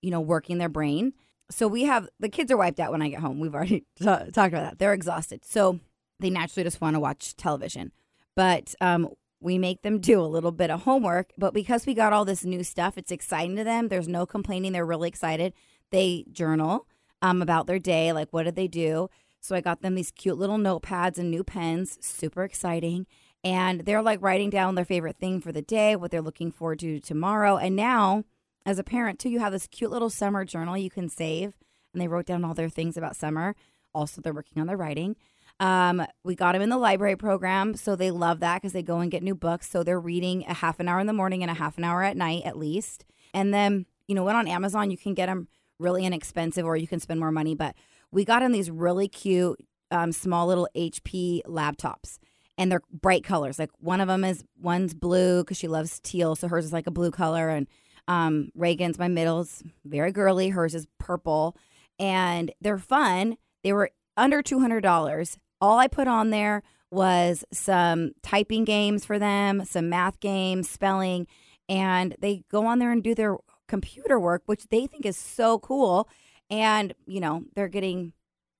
you 0.00 0.10
know, 0.10 0.20
working 0.20 0.58
their 0.58 0.68
brain. 0.68 1.12
So 1.50 1.68
we 1.68 1.84
have 1.84 2.08
the 2.18 2.28
kids 2.28 2.50
are 2.50 2.56
wiped 2.56 2.80
out 2.80 2.92
when 2.92 3.02
I 3.02 3.08
get 3.08 3.20
home. 3.20 3.40
We've 3.40 3.54
already 3.54 3.80
t- 3.98 4.04
talked 4.04 4.34
about 4.36 4.52
that. 4.52 4.78
They're 4.78 4.94
exhausted, 4.94 5.44
so 5.44 5.80
they 6.20 6.30
naturally 6.30 6.64
just 6.64 6.80
want 6.80 6.94
to 6.94 7.00
watch 7.00 7.36
television. 7.36 7.92
But 8.34 8.74
um, 8.80 9.08
we 9.40 9.58
make 9.58 9.82
them 9.82 9.98
do 9.98 10.20
a 10.20 10.22
little 10.22 10.52
bit 10.52 10.70
of 10.70 10.82
homework. 10.82 11.32
But 11.36 11.52
because 11.52 11.84
we 11.84 11.94
got 11.94 12.12
all 12.12 12.24
this 12.24 12.44
new 12.44 12.62
stuff, 12.62 12.96
it's 12.96 13.10
exciting 13.10 13.56
to 13.56 13.64
them. 13.64 13.88
There's 13.88 14.08
no 14.08 14.24
complaining. 14.24 14.72
They're 14.72 14.86
really 14.86 15.08
excited. 15.08 15.52
They 15.90 16.24
journal 16.32 16.86
um, 17.20 17.42
about 17.42 17.66
their 17.66 17.78
day, 17.78 18.12
like 18.12 18.28
what 18.30 18.44
did 18.44 18.56
they 18.56 18.68
do. 18.68 19.08
So 19.40 19.56
I 19.56 19.60
got 19.60 19.82
them 19.82 19.96
these 19.96 20.12
cute 20.12 20.38
little 20.38 20.58
notepads 20.58 21.18
and 21.18 21.30
new 21.30 21.42
pens, 21.42 21.98
super 22.00 22.44
exciting. 22.44 23.06
And 23.44 23.80
they're 23.80 24.02
like 24.02 24.22
writing 24.22 24.50
down 24.50 24.74
their 24.74 24.84
favorite 24.84 25.16
thing 25.16 25.40
for 25.40 25.52
the 25.52 25.62
day, 25.62 25.96
what 25.96 26.10
they're 26.10 26.22
looking 26.22 26.52
forward 26.52 26.78
to 26.80 27.00
tomorrow. 27.00 27.56
And 27.56 27.74
now, 27.74 28.24
as 28.64 28.78
a 28.78 28.84
parent, 28.84 29.18
too, 29.18 29.28
you 29.28 29.40
have 29.40 29.52
this 29.52 29.66
cute 29.66 29.90
little 29.90 30.10
summer 30.10 30.44
journal 30.44 30.76
you 30.76 30.90
can 30.90 31.08
save. 31.08 31.56
And 31.92 32.00
they 32.00 32.08
wrote 32.08 32.26
down 32.26 32.44
all 32.44 32.54
their 32.54 32.68
things 32.68 32.96
about 32.96 33.16
summer. 33.16 33.56
Also, 33.94 34.20
they're 34.20 34.32
working 34.32 34.60
on 34.60 34.68
their 34.68 34.76
writing. 34.76 35.16
Um, 35.60 36.04
we 36.24 36.34
got 36.34 36.52
them 36.52 36.62
in 36.62 36.70
the 36.70 36.78
library 36.78 37.16
program, 37.16 37.74
so 37.74 37.94
they 37.94 38.10
love 38.10 38.40
that 38.40 38.56
because 38.56 38.72
they 38.72 38.82
go 38.82 38.98
and 38.98 39.10
get 39.10 39.22
new 39.22 39.34
books. 39.34 39.68
So 39.68 39.82
they're 39.82 40.00
reading 40.00 40.44
a 40.48 40.54
half 40.54 40.80
an 40.80 40.88
hour 40.88 40.98
in 40.98 41.06
the 41.06 41.12
morning 41.12 41.42
and 41.42 41.50
a 41.50 41.54
half 41.54 41.78
an 41.78 41.84
hour 41.84 42.02
at 42.02 42.16
night 42.16 42.42
at 42.44 42.58
least. 42.58 43.04
And 43.34 43.52
then, 43.52 43.86
you 44.08 44.14
know, 44.14 44.24
when 44.24 44.36
on 44.36 44.48
Amazon, 44.48 44.90
you 44.90 44.96
can 44.96 45.14
get 45.14 45.26
them 45.26 45.48
really 45.78 46.04
inexpensive 46.04 46.64
or 46.64 46.76
you 46.76 46.88
can 46.88 47.00
spend 47.00 47.20
more 47.20 47.32
money. 47.32 47.54
But 47.54 47.74
we 48.10 48.24
got 48.24 48.40
them 48.40 48.52
these 48.52 48.70
really 48.70 49.08
cute, 49.08 49.60
um, 49.90 50.12
small 50.12 50.46
little 50.46 50.68
HP 50.74 51.42
laptops. 51.44 52.18
And 52.58 52.70
they're 52.70 52.82
bright 52.92 53.24
colors. 53.24 53.58
Like 53.58 53.70
one 53.78 54.00
of 54.00 54.08
them 54.08 54.24
is 54.24 54.44
one's 54.60 54.94
blue 54.94 55.42
because 55.42 55.56
she 55.56 55.68
loves 55.68 56.00
teal, 56.00 56.36
so 56.36 56.48
hers 56.48 56.64
is 56.66 56.72
like 56.72 56.86
a 56.86 56.92
blue 56.92 57.10
color. 57.10 57.48
And 57.48 57.66
um, 58.08 58.50
Reagan's 58.54 58.98
my 58.98 59.08
middle's 59.08 59.62
very 59.84 60.12
girly. 60.12 60.50
Hers 60.50 60.74
is 60.74 60.86
purple, 60.98 61.56
and 61.98 62.52
they're 62.60 62.78
fun. 62.78 63.36
They 63.64 63.72
were 63.72 63.90
under 64.16 64.42
two 64.42 64.60
hundred 64.60 64.82
dollars. 64.82 65.38
All 65.60 65.78
I 65.78 65.88
put 65.88 66.08
on 66.08 66.30
there 66.30 66.62
was 66.90 67.44
some 67.52 68.12
typing 68.22 68.64
games 68.64 69.04
for 69.04 69.18
them, 69.18 69.64
some 69.64 69.88
math 69.88 70.20
games, 70.20 70.68
spelling, 70.68 71.26
and 71.68 72.14
they 72.20 72.44
go 72.50 72.66
on 72.66 72.80
there 72.80 72.92
and 72.92 73.02
do 73.02 73.14
their 73.14 73.36
computer 73.66 74.20
work, 74.20 74.42
which 74.46 74.68
they 74.68 74.86
think 74.86 75.06
is 75.06 75.16
so 75.16 75.58
cool. 75.58 76.08
And 76.50 76.92
you 77.06 77.20
know 77.20 77.44
they're 77.54 77.68
getting 77.68 78.12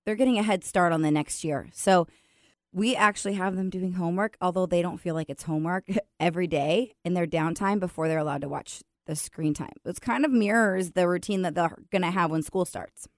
they're 0.07 0.17
getting 0.17 0.39
a 0.39 0.43
head 0.43 0.65
start 0.65 0.93
on 0.93 1.03
the 1.03 1.11
next 1.11 1.45
year. 1.45 1.69
So 1.73 2.07
we 2.73 2.97
actually 2.97 3.35
have 3.35 3.57
them 3.57 3.71
doing 3.71 3.93
homework, 3.93 4.37
although 4.41 4.67
they 4.67 4.83
don't 4.83 4.99
feel 4.99 5.15
like 5.15 5.29
it's 5.29 5.43
homework 5.43 5.85
every 6.21 6.47
day 6.47 6.95
in 7.05 7.15
their 7.15 7.27
downtime 7.27 7.79
before 7.79 8.09
they're 8.09 8.19
allowed 8.19 8.41
to 8.41 8.49
watch 8.49 8.83
the 9.07 9.17
screen 9.17 9.53
time. 9.53 9.75
It's 9.85 9.99
kind 9.99 10.25
of 10.25 10.31
mirrors 10.31 10.93
the 10.93 11.09
routine 11.09 11.43
that 11.43 11.55
they're 11.55 11.77
going 11.91 12.03
to 12.03 12.11
have 12.11 12.31
when 12.31 12.43
school 12.43 12.65
starts. 12.65 13.09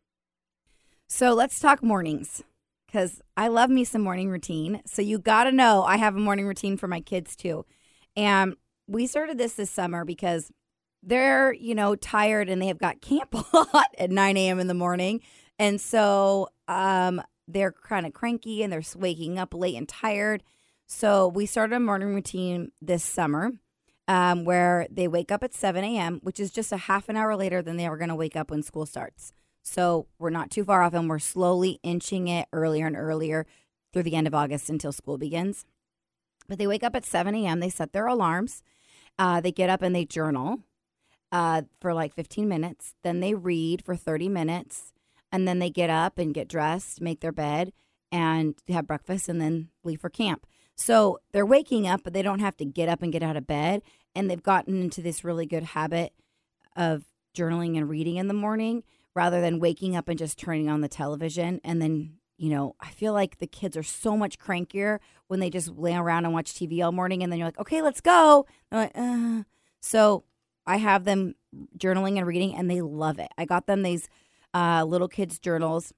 So 1.07 1.35
let's 1.35 1.61
talk 1.61 1.83
mornings 1.83 2.43
because 2.87 3.21
I 3.37 3.49
love 3.49 3.71
me 3.71 3.85
some 3.85 4.03
morning 4.03 4.31
routine. 4.31 4.81
So 4.87 5.03
you 5.03 5.19
got 5.19 5.45
to 5.45 5.53
know 5.53 5.83
I 5.83 5.99
have 5.99 6.17
a 6.17 6.21
morning 6.21 6.47
routine 6.47 6.77
for 6.77 6.89
my 6.89 7.01
kids 7.01 7.37
too. 7.37 7.67
And 8.17 8.57
we 8.87 9.07
started 9.07 9.39
this 9.39 9.55
this 9.55 9.71
summer 9.71 10.05
because 10.05 10.51
they're, 11.03 11.53
you 11.53 11.75
know, 11.75 11.95
tired 11.97 12.49
and 12.49 12.61
they 12.61 12.69
have 12.69 12.79
got 12.79 13.01
camp 13.03 13.35
a 13.53 13.67
lot 13.75 13.89
at 13.99 14.11
9 14.11 14.37
a.m. 14.37 14.59
in 14.59 14.67
the 14.67 14.75
morning. 14.75 15.21
And 15.59 15.81
so 15.81 16.49
um, 16.67 17.23
they're 17.47 17.73
kind 17.73 18.07
of 18.07 18.13
cranky 18.13 18.63
and 18.63 18.73
they're 18.73 18.83
waking 18.97 19.39
up 19.39 19.55
late 19.55 19.77
and 19.77 19.89
tired. 19.89 20.43
So 20.87 21.29
we 21.29 21.47
started 21.47 21.77
a 21.77 21.81
morning 21.81 22.15
routine 22.15 22.73
this 22.81 23.03
summer 23.03 23.53
um, 24.09 24.45
where 24.45 24.87
they 24.91 25.09
wake 25.09 25.33
up 25.33 25.43
at 25.43 25.55
7 25.55 25.83
a.m., 25.83 26.21
which 26.23 26.39
is 26.39 26.51
just 26.51 26.73
a 26.73 26.77
half 26.77 27.09
an 27.09 27.17
hour 27.17 27.37
later 27.37 27.63
than 27.63 27.77
they 27.77 27.89
were 27.89 27.97
going 27.97 28.09
to 28.09 28.15
wake 28.15 28.37
up 28.37 28.51
when 28.51 28.63
school 28.63 28.87
starts. 28.87 29.33
So 29.63 30.07
we're 30.19 30.31
not 30.31 30.51
too 30.51 30.65
far 30.65 30.83
off 30.83 30.95
and 30.95 31.09
we're 31.09 31.19
slowly 31.19 31.81
inching 31.83 32.29
it 32.29 32.49
earlier 32.53 32.87
and 32.87 32.97
earlier 32.97 33.47
through 33.93 34.03
the 34.03 34.15
end 34.15 34.27
of 34.27 34.35
August 34.35 34.69
until 34.69 34.93
school 34.93 35.17
begins. 35.17 35.65
But 36.47 36.59
they 36.59 36.67
wake 36.67 36.85
up 36.85 36.95
at 36.95 37.07
7 37.07 37.35
a.m., 37.35 37.61
they 37.61 37.71
set 37.71 37.93
their 37.93 38.07
alarms, 38.07 38.63
uh, 39.19 39.41
they 39.41 39.53
get 39.53 39.71
up 39.71 39.81
and 39.81 39.95
they 39.95 40.05
journal 40.05 40.61
uh, 41.33 41.63
for 41.81 41.95
like 41.95 42.15
15 42.15 42.49
minutes, 42.49 42.95
then 43.03 43.21
they 43.21 43.35
read 43.35 43.85
for 43.85 43.97
30 43.97 44.29
minutes, 44.29 44.93
and 45.35 45.49
then 45.49 45.59
they 45.59 45.69
get 45.69 45.91
up 45.91 46.17
and 46.17 46.33
get 46.33 46.47
dressed, 46.47 47.01
make 47.01 47.19
their 47.19 47.33
bed, 47.33 47.73
and 48.13 48.55
have 48.69 48.87
breakfast, 48.87 49.29
and 49.29 49.41
then 49.41 49.69
leave 49.83 50.01
for 50.01 50.09
camp. 50.09 50.47
So 50.77 51.19
they're 51.33 51.45
waking 51.45 51.89
up, 51.89 52.03
but 52.05 52.13
they 52.13 52.23
don't 52.23 52.39
have 52.39 52.57
to 52.59 52.65
get 52.65 52.89
up 52.89 53.03
and 53.03 53.13
get 53.13 53.25
out 53.25 53.37
of 53.37 53.45
bed. 53.45 53.83
And 54.15 54.31
they've 54.31 54.41
gotten 54.41 54.81
into 54.81 55.03
this 55.03 55.25
really 55.25 55.45
good 55.45 55.65
habit 55.65 56.13
of 56.77 57.07
journaling 57.37 57.77
and 57.77 57.89
reading 57.89 58.15
in 58.15 58.29
the 58.29 58.35
morning 58.35 58.85
rather 59.13 59.41
than 59.41 59.59
waking 59.59 59.97
up 59.97 60.09
and 60.09 60.17
just 60.17 60.39
turning 60.39 60.69
on 60.69 60.83
the 60.83 60.89
television. 60.89 61.61
And 61.65 61.83
then, 61.83 62.15
you 62.37 62.51
know, 62.51 62.77
I 62.79 62.91
feel 62.91 63.13
like 63.13 63.39
the 63.39 63.49
kids 63.49 63.77
are 63.77 63.83
so 63.83 64.17
much 64.17 64.39
crankier 64.39 65.01
when 65.27 65.41
they 65.41 65.51
just 65.51 65.69
lay 65.71 65.97
around 65.97 66.27
and 66.27 66.33
watch 66.33 66.55
TV 66.55 66.81
all 66.85 66.93
morning. 66.93 67.25
And 67.25 67.33
then 67.33 67.41
you're 67.41 67.49
like, 67.49 67.59
okay, 67.59 67.83
let's 67.83 68.01
go. 68.01 68.47
Like, 68.71 68.93
uh. 68.95 69.43
So 69.81 70.23
I 70.65 70.77
have 70.77 71.05
them 71.05 71.35
journaling 71.77 72.19
and 72.19 72.27
reading, 72.27 72.55
and 72.55 72.71
they 72.71 72.81
love 72.81 73.19
it. 73.19 73.33
I 73.37 73.45
got 73.45 73.67
them 73.67 73.83
these 73.83 74.09
uh, 74.55 74.85
little 74.85 75.09
kids' 75.09 75.39
journals. 75.39 75.93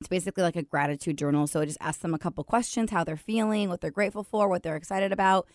It's 0.00 0.08
basically 0.08 0.42
like 0.42 0.56
a 0.56 0.62
gratitude 0.62 1.16
journal. 1.18 1.46
So 1.46 1.60
it 1.60 1.66
just 1.66 1.78
asks 1.80 2.02
them 2.02 2.14
a 2.14 2.18
couple 2.18 2.42
questions, 2.44 2.90
how 2.90 3.04
they're 3.04 3.16
feeling, 3.16 3.68
what 3.68 3.80
they're 3.80 3.90
grateful 3.90 4.24
for, 4.24 4.48
what 4.48 4.62
they're 4.62 4.76
excited 4.76 5.12
about. 5.12 5.46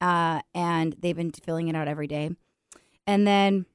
Uh, 0.00 0.40
and 0.54 0.94
they've 1.00 1.16
been 1.16 1.32
filling 1.32 1.68
it 1.68 1.74
out 1.74 1.88
every 1.88 2.06
day. 2.06 2.30
And 3.06 3.26
then 3.26 3.66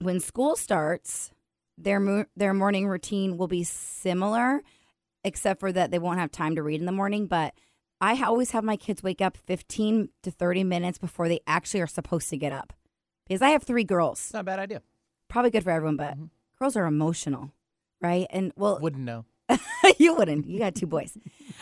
when 0.00 0.20
school 0.20 0.56
starts, 0.56 1.30
their 1.76 2.00
mo- 2.00 2.24
their 2.36 2.54
morning 2.54 2.88
routine 2.88 3.36
will 3.36 3.48
be 3.48 3.64
similar, 3.64 4.62
except 5.24 5.60
for 5.60 5.72
that 5.72 5.90
they 5.90 5.98
won't 5.98 6.18
have 6.20 6.30
time 6.30 6.54
to 6.56 6.62
read 6.62 6.80
in 6.80 6.86
the 6.86 6.92
morning. 6.92 7.26
But 7.26 7.52
I 8.00 8.22
always 8.22 8.52
have 8.52 8.64
my 8.64 8.76
kids 8.76 9.02
wake 9.02 9.20
up 9.20 9.36
15 9.36 10.08
to 10.22 10.30
30 10.30 10.64
minutes 10.64 10.96
before 10.98 11.28
they 11.28 11.40
actually 11.46 11.80
are 11.82 11.86
supposed 11.86 12.30
to 12.30 12.38
get 12.38 12.52
up. 12.52 12.72
Because 13.26 13.42
I 13.42 13.50
have 13.50 13.64
three 13.64 13.84
girls. 13.84 14.20
It's 14.20 14.32
not 14.32 14.40
a 14.40 14.44
bad 14.44 14.58
idea. 14.60 14.80
Probably 15.28 15.50
good 15.50 15.64
for 15.64 15.70
everyone, 15.70 15.96
but 15.96 16.16
Mhm. 16.16 16.30
Girls 16.58 16.76
are 16.76 16.86
emotional, 16.86 17.52
right? 18.00 18.26
And 18.30 18.52
well, 18.56 18.78
Wouldn't 18.80 19.04
know. 19.04 19.24
you 19.98 20.14
wouldn't. 20.14 20.46
You 20.48 20.58
got 20.58 20.74
two 20.74 20.86
boys. 20.86 21.16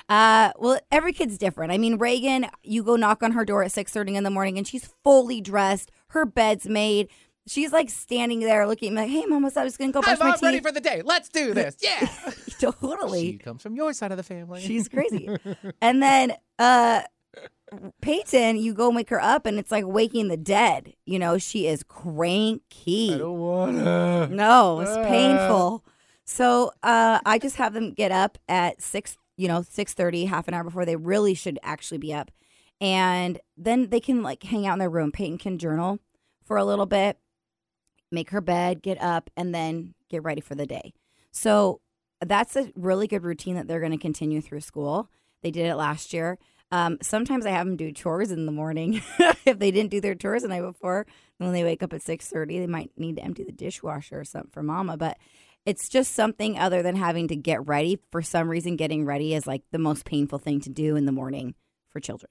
Uh, 0.08 0.52
well, 0.58 0.78
every 0.90 1.12
kid's 1.12 1.36
different. 1.36 1.70
I 1.70 1.76
mean, 1.78 1.98
Reagan, 1.98 2.46
you 2.62 2.82
go 2.82 2.96
knock 2.96 3.22
on 3.22 3.32
her 3.32 3.44
door 3.44 3.62
at 3.62 3.72
six 3.72 3.92
thirty 3.92 4.16
in 4.16 4.24
the 4.24 4.30
morning, 4.30 4.56
and 4.56 4.66
she's 4.66 4.88
fully 5.04 5.40
dressed. 5.42 5.90
Her 6.08 6.24
bed's 6.24 6.66
made. 6.66 7.08
She's 7.46 7.72
like 7.72 7.90
standing 7.90 8.40
there 8.40 8.66
looking 8.66 8.88
at 8.88 8.94
me 8.94 9.00
like, 9.02 9.10
"Hey, 9.10 9.26
mom, 9.26 9.42
what's 9.42 9.54
up? 9.58 9.60
I 9.60 9.64
was 9.64 9.76
gonna 9.76 9.92
go 9.92 10.00
brush 10.00 10.18
my 10.18 10.30
Mom, 10.30 10.38
ready 10.42 10.60
for 10.60 10.72
the 10.72 10.80
day. 10.80 11.02
Let's 11.04 11.28
do 11.28 11.52
this. 11.54 11.76
Yeah. 11.82 12.08
totally. 12.58 13.32
She 13.32 13.36
comes 13.38 13.60
from 13.62 13.76
your 13.76 13.92
side 13.92 14.12
of 14.12 14.16
the 14.16 14.22
family. 14.22 14.62
She's 14.62 14.88
crazy. 14.88 15.28
and 15.82 16.02
then 16.02 16.32
uh 16.58 17.02
Peyton, 18.00 18.56
you 18.56 18.74
go 18.74 18.90
wake 18.90 19.10
her 19.10 19.20
up 19.20 19.46
and 19.46 19.58
it's 19.58 19.70
like 19.70 19.84
waking 19.86 20.28
the 20.28 20.36
dead. 20.36 20.94
You 21.06 21.18
know, 21.18 21.38
she 21.38 21.66
is 21.66 21.82
cranky. 21.82 23.14
I 23.14 23.18
don't 23.18 23.38
wanna. 23.38 24.28
No, 24.30 24.80
it's 24.80 24.96
Ah. 24.96 25.02
painful. 25.02 25.84
So 26.24 26.72
uh 26.82 27.20
I 27.24 27.38
just 27.38 27.56
have 27.56 27.74
them 27.74 27.92
get 27.92 28.12
up 28.12 28.38
at 28.48 28.80
six, 28.80 29.16
you 29.36 29.48
know, 29.48 29.62
six 29.62 29.94
thirty, 29.94 30.26
half 30.26 30.48
an 30.48 30.54
hour 30.54 30.64
before 30.64 30.84
they 30.84 30.96
really 30.96 31.34
should 31.34 31.58
actually 31.62 31.98
be 31.98 32.12
up. 32.14 32.30
And 32.80 33.40
then 33.56 33.88
they 33.88 34.00
can 34.00 34.22
like 34.22 34.42
hang 34.42 34.66
out 34.66 34.74
in 34.74 34.78
their 34.78 34.90
room. 34.90 35.12
Peyton 35.12 35.38
can 35.38 35.58
journal 35.58 35.98
for 36.44 36.56
a 36.56 36.64
little 36.64 36.86
bit, 36.86 37.18
make 38.12 38.30
her 38.30 38.40
bed, 38.40 38.82
get 38.82 39.00
up, 39.00 39.30
and 39.36 39.54
then 39.54 39.94
get 40.10 40.22
ready 40.22 40.40
for 40.40 40.54
the 40.54 40.66
day. 40.66 40.92
So 41.30 41.80
that's 42.20 42.56
a 42.56 42.70
really 42.76 43.06
good 43.06 43.24
routine 43.24 43.54
that 43.56 43.66
they're 43.66 43.80
going 43.80 43.92
to 43.92 43.98
continue 43.98 44.40
through 44.40 44.60
school. 44.60 45.08
They 45.42 45.50
did 45.50 45.66
it 45.66 45.74
last 45.76 46.12
year. 46.12 46.38
Um, 46.72 46.98
sometimes 47.02 47.46
I 47.46 47.50
have 47.50 47.66
them 47.66 47.76
do 47.76 47.92
chores 47.92 48.30
in 48.30 48.46
the 48.46 48.52
morning 48.52 49.00
if 49.44 49.58
they 49.58 49.70
didn't 49.70 49.90
do 49.90 50.00
their 50.00 50.14
chores 50.14 50.42
the 50.42 50.48
night 50.48 50.62
before. 50.62 51.06
When 51.38 51.52
they 51.52 51.62
wake 51.64 51.82
up 51.82 51.92
at 51.92 52.02
six 52.02 52.28
thirty, 52.28 52.58
they 52.58 52.66
might 52.66 52.90
need 52.96 53.16
to 53.16 53.22
empty 53.22 53.44
the 53.44 53.52
dishwasher 53.52 54.20
or 54.20 54.24
something 54.24 54.50
for 54.50 54.62
Mama. 54.62 54.96
But 54.96 55.18
it's 55.66 55.88
just 55.88 56.14
something 56.14 56.58
other 56.58 56.82
than 56.82 56.96
having 56.96 57.28
to 57.28 57.36
get 57.36 57.66
ready. 57.66 57.98
For 58.10 58.22
some 58.22 58.48
reason, 58.48 58.76
getting 58.76 59.04
ready 59.04 59.34
is 59.34 59.46
like 59.46 59.62
the 59.70 59.78
most 59.78 60.04
painful 60.04 60.38
thing 60.38 60.60
to 60.60 60.70
do 60.70 60.96
in 60.96 61.06
the 61.06 61.12
morning 61.12 61.54
for 61.90 62.00
children. 62.00 62.30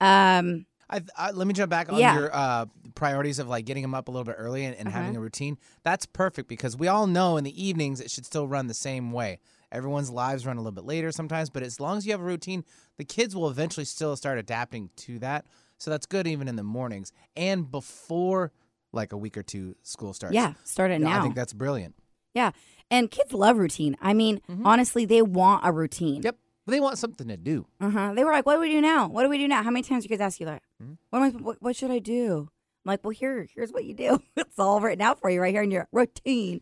Um, 0.00 0.66
I, 0.88 1.00
I, 1.16 1.30
let 1.32 1.46
me 1.48 1.54
jump 1.54 1.70
back 1.70 1.90
on 1.92 1.98
Yeah. 1.98 2.14
your 2.14 2.30
uh, 2.32 2.66
priorities 2.94 3.38
of 3.40 3.48
like 3.48 3.64
getting 3.64 3.82
them 3.82 3.94
up 3.94 4.06
a 4.08 4.10
little 4.12 4.24
bit 4.24 4.36
early 4.38 4.64
and, 4.64 4.76
and 4.76 4.88
Uh-huh. 4.88 4.98
having 4.98 5.16
a 5.16 5.20
routine. 5.20 5.58
That's 5.82 6.06
perfect 6.06 6.48
because 6.48 6.76
we 6.76 6.86
all 6.86 7.06
know 7.08 7.36
in 7.36 7.44
the 7.44 7.62
evenings 7.64 8.00
it 8.00 8.10
should 8.10 8.24
still 8.26 8.46
run 8.46 8.68
the 8.68 8.74
same 8.74 9.10
way. 9.10 9.40
Everyone's 9.76 10.10
lives 10.10 10.46
run 10.46 10.56
a 10.56 10.60
little 10.60 10.72
bit 10.72 10.84
later 10.84 11.12
sometimes, 11.12 11.50
but 11.50 11.62
as 11.62 11.78
long 11.78 11.98
as 11.98 12.06
you 12.06 12.12
have 12.12 12.20
a 12.20 12.24
routine, 12.24 12.64
the 12.96 13.04
kids 13.04 13.36
will 13.36 13.48
eventually 13.50 13.84
still 13.84 14.16
start 14.16 14.38
adapting 14.38 14.88
to 14.96 15.18
that. 15.18 15.44
So 15.78 15.90
that's 15.90 16.06
good 16.06 16.26
even 16.26 16.48
in 16.48 16.56
the 16.56 16.62
mornings 16.62 17.12
and 17.36 17.70
before 17.70 18.52
like 18.92 19.12
a 19.12 19.16
week 19.18 19.36
or 19.36 19.42
two 19.42 19.76
school 19.82 20.14
starts. 20.14 20.34
yeah, 20.34 20.54
start 20.64 20.90
it 20.90 21.00
Yeah, 21.00 21.08
now. 21.08 21.18
I 21.18 21.22
think 21.22 21.34
that's 21.34 21.52
brilliant. 21.52 21.94
yeah, 22.32 22.52
and 22.90 23.10
kids 23.10 23.34
love 23.34 23.58
routine. 23.58 23.96
I 24.00 24.14
mean, 24.14 24.40
Mhm. 24.48 24.62
honestly, 24.64 25.04
they 25.04 25.20
want 25.20 25.66
a 25.66 25.72
routine. 25.72 26.22
Yep. 26.22 26.38
But 26.64 26.72
they 26.72 26.80
want 26.80 26.96
something 26.98 27.28
to 27.28 27.36
do. 27.36 27.66
Uh 27.80 27.90
huh. 27.90 28.12
They 28.14 28.24
were 28.24 28.32
like, 28.32 28.46
"What 28.46 28.54
do 28.54 28.60
we 28.60 28.70
do 28.70 28.80
now? 28.80 29.06
What 29.08 29.22
do 29.22 29.28
we 29.28 29.38
do 29.38 29.46
now?" 29.46 29.62
How 29.62 29.70
many 29.70 29.82
times 29.84 30.04
do 30.04 30.08
you 30.10 30.16
guys 30.16 30.24
ask 30.24 30.40
you 30.40 30.46
that? 30.46 30.62
Hmm? 30.82 30.94
What 31.10 31.18
am 31.22 31.24
I? 31.24 31.28
What, 31.42 31.56
what 31.62 31.76
should 31.76 31.90
I 31.92 31.98
do? 32.00 32.48
I'm 32.84 32.90
like, 32.90 33.04
"Well, 33.04 33.10
here, 33.12 33.46
here's 33.54 33.70
what 33.72 33.84
you 33.84 33.94
do. 33.94 34.20
it's 34.36 34.58
all 34.58 34.80
written 34.80 35.02
out 35.02 35.20
for 35.20 35.28
you 35.30 35.40
right 35.40 35.54
here 35.54 35.62
in 35.62 35.70
your 35.70 35.86
routine." 35.92 36.60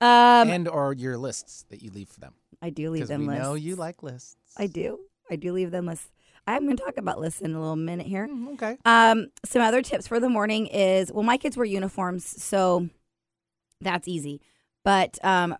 Um, 0.00 0.48
and 0.48 0.68
or 0.68 0.92
your 0.94 1.18
lists 1.18 1.64
that 1.68 1.82
you 1.82 1.90
leave 1.90 2.08
for 2.08 2.20
them. 2.20 2.34
I 2.62 2.70
do 2.70 2.90
leave 2.90 3.08
them 3.08 3.22
we 3.22 3.26
lists. 3.28 3.42
know 3.42 3.54
you 3.54 3.76
like 3.76 4.02
lists. 4.02 4.36
I 4.56 4.68
do. 4.68 5.00
I 5.30 5.36
do 5.36 5.52
leave 5.52 5.72
them 5.72 5.86
lists. 5.86 6.08
I'm 6.46 6.64
going 6.64 6.76
to 6.76 6.82
talk 6.82 6.96
about 6.96 7.20
lists 7.20 7.40
in 7.40 7.54
a 7.54 7.60
little 7.60 7.76
minute 7.76 8.06
here. 8.06 8.26
Mm, 8.28 8.54
okay. 8.54 8.76
Um, 8.84 9.28
some 9.44 9.62
other 9.62 9.82
tips 9.82 10.06
for 10.06 10.20
the 10.20 10.28
morning 10.28 10.68
is 10.68 11.12
well, 11.12 11.22
my 11.22 11.36
kids 11.36 11.56
wear 11.56 11.66
uniforms, 11.66 12.24
so 12.42 12.88
that's 13.80 14.08
easy. 14.08 14.40
But 14.84 15.18
um, 15.24 15.56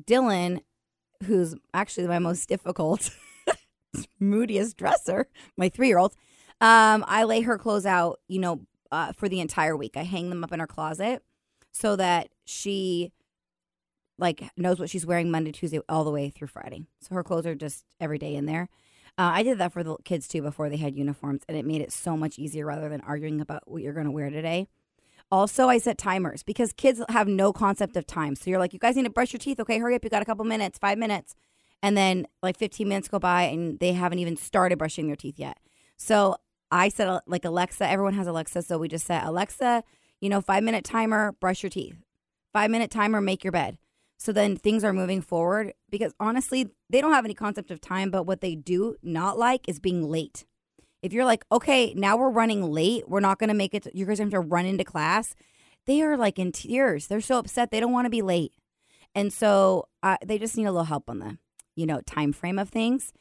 Dylan, 0.00 0.60
who's 1.24 1.54
actually 1.72 2.06
my 2.06 2.18
most 2.18 2.48
difficult, 2.48 3.10
moodiest 4.20 4.76
dresser, 4.76 5.28
my 5.56 5.68
three 5.68 5.88
year 5.88 5.98
old, 5.98 6.14
um, 6.60 7.04
I 7.06 7.24
lay 7.24 7.42
her 7.42 7.58
clothes 7.58 7.86
out, 7.86 8.20
you 8.28 8.40
know, 8.40 8.60
uh, 8.90 9.12
for 9.12 9.28
the 9.28 9.40
entire 9.40 9.76
week. 9.76 9.96
I 9.96 10.02
hang 10.02 10.30
them 10.30 10.44
up 10.44 10.52
in 10.52 10.60
her 10.60 10.66
closet 10.66 11.22
so 11.72 11.96
that 11.96 12.28
she 12.44 13.12
like 14.18 14.48
knows 14.56 14.78
what 14.78 14.90
she's 14.90 15.06
wearing 15.06 15.30
Monday, 15.30 15.52
Tuesday, 15.52 15.80
all 15.88 16.04
the 16.04 16.10
way 16.10 16.30
through 16.30 16.48
Friday. 16.48 16.86
So 17.00 17.14
her 17.14 17.22
clothes 17.22 17.46
are 17.46 17.54
just 17.54 17.84
every 18.00 18.18
day 18.18 18.34
in 18.34 18.46
there. 18.46 18.68
Uh, 19.16 19.30
I 19.34 19.42
did 19.42 19.58
that 19.58 19.72
for 19.72 19.84
the 19.84 19.96
kids 20.04 20.26
too 20.26 20.42
before 20.42 20.68
they 20.68 20.76
had 20.76 20.96
uniforms, 20.96 21.42
and 21.48 21.56
it 21.56 21.64
made 21.64 21.80
it 21.80 21.92
so 21.92 22.16
much 22.16 22.38
easier 22.38 22.66
rather 22.66 22.88
than 22.88 23.00
arguing 23.02 23.40
about 23.40 23.62
what 23.70 23.82
you're 23.82 23.92
going 23.92 24.06
to 24.06 24.12
wear 24.12 24.30
today. 24.30 24.66
Also, 25.30 25.68
I 25.68 25.78
set 25.78 25.98
timers 25.98 26.42
because 26.42 26.72
kids 26.72 27.00
have 27.08 27.26
no 27.28 27.52
concept 27.52 27.96
of 27.96 28.06
time. 28.06 28.36
So 28.36 28.50
you're 28.50 28.58
like, 28.58 28.72
you 28.72 28.78
guys 28.78 28.96
need 28.96 29.04
to 29.04 29.10
brush 29.10 29.32
your 29.32 29.38
teeth. 29.38 29.58
Okay, 29.60 29.78
hurry 29.78 29.94
up. 29.94 30.04
You 30.04 30.10
got 30.10 30.22
a 30.22 30.26
couple 30.26 30.44
minutes, 30.44 30.78
five 30.78 30.98
minutes. 30.98 31.34
And 31.82 31.96
then 31.96 32.26
like 32.42 32.56
15 32.58 32.88
minutes 32.88 33.08
go 33.08 33.18
by 33.18 33.42
and 33.44 33.78
they 33.78 33.92
haven't 33.92 34.18
even 34.18 34.36
started 34.36 34.78
brushing 34.78 35.06
their 35.06 35.16
teeth 35.16 35.38
yet. 35.38 35.58
So 35.96 36.36
I 36.70 36.90
a- 36.98 37.20
like 37.26 37.44
Alexa, 37.44 37.88
everyone 37.88 38.14
has 38.14 38.26
Alexa. 38.26 38.62
So 38.62 38.78
we 38.78 38.88
just 38.88 39.06
set 39.06 39.24
Alexa, 39.24 39.84
you 40.20 40.28
know, 40.28 40.40
five 40.40 40.62
minute 40.62 40.84
timer, 40.84 41.32
brush 41.40 41.62
your 41.62 41.70
teeth. 41.70 41.96
Five 42.52 42.70
minute 42.70 42.90
timer, 42.90 43.20
make 43.20 43.44
your 43.44 43.52
bed. 43.52 43.78
So 44.16 44.32
then 44.32 44.56
things 44.56 44.84
are 44.84 44.92
moving 44.92 45.20
forward 45.20 45.74
because 45.90 46.14
honestly, 46.18 46.70
they 46.88 47.00
don't 47.00 47.12
have 47.12 47.24
any 47.24 47.34
concept 47.34 47.70
of 47.70 47.80
time, 47.80 48.10
but 48.10 48.24
what 48.24 48.40
they 48.40 48.54
do 48.54 48.96
not 49.02 49.38
like 49.38 49.68
is 49.68 49.80
being 49.80 50.08
late. 50.08 50.44
If 51.02 51.12
you're 51.12 51.24
like, 51.24 51.44
okay, 51.52 51.92
now 51.94 52.16
we're 52.16 52.30
running 52.30 52.62
late, 52.62 53.08
we're 53.08 53.20
not 53.20 53.38
going 53.38 53.48
to 53.48 53.54
make 53.54 53.74
it, 53.74 53.86
you 53.92 54.06
guys 54.06 54.18
have 54.20 54.30
to 54.30 54.40
run 54.40 54.64
into 54.64 54.84
class. 54.84 55.34
They 55.86 56.00
are 56.00 56.16
like 56.16 56.38
in 56.38 56.52
tears. 56.52 57.08
They're 57.08 57.20
so 57.20 57.38
upset. 57.38 57.70
They 57.70 57.80
don't 57.80 57.92
want 57.92 58.06
to 58.06 58.10
be 58.10 58.22
late. 58.22 58.52
And 59.14 59.32
so 59.32 59.88
uh, 60.02 60.16
they 60.24 60.38
just 60.38 60.56
need 60.56 60.64
a 60.64 60.72
little 60.72 60.84
help 60.84 61.10
on 61.10 61.18
the, 61.18 61.38
you 61.76 61.86
know, 61.86 62.00
time 62.00 62.32
frame 62.32 62.58
of 62.58 62.70
things. 62.70 63.12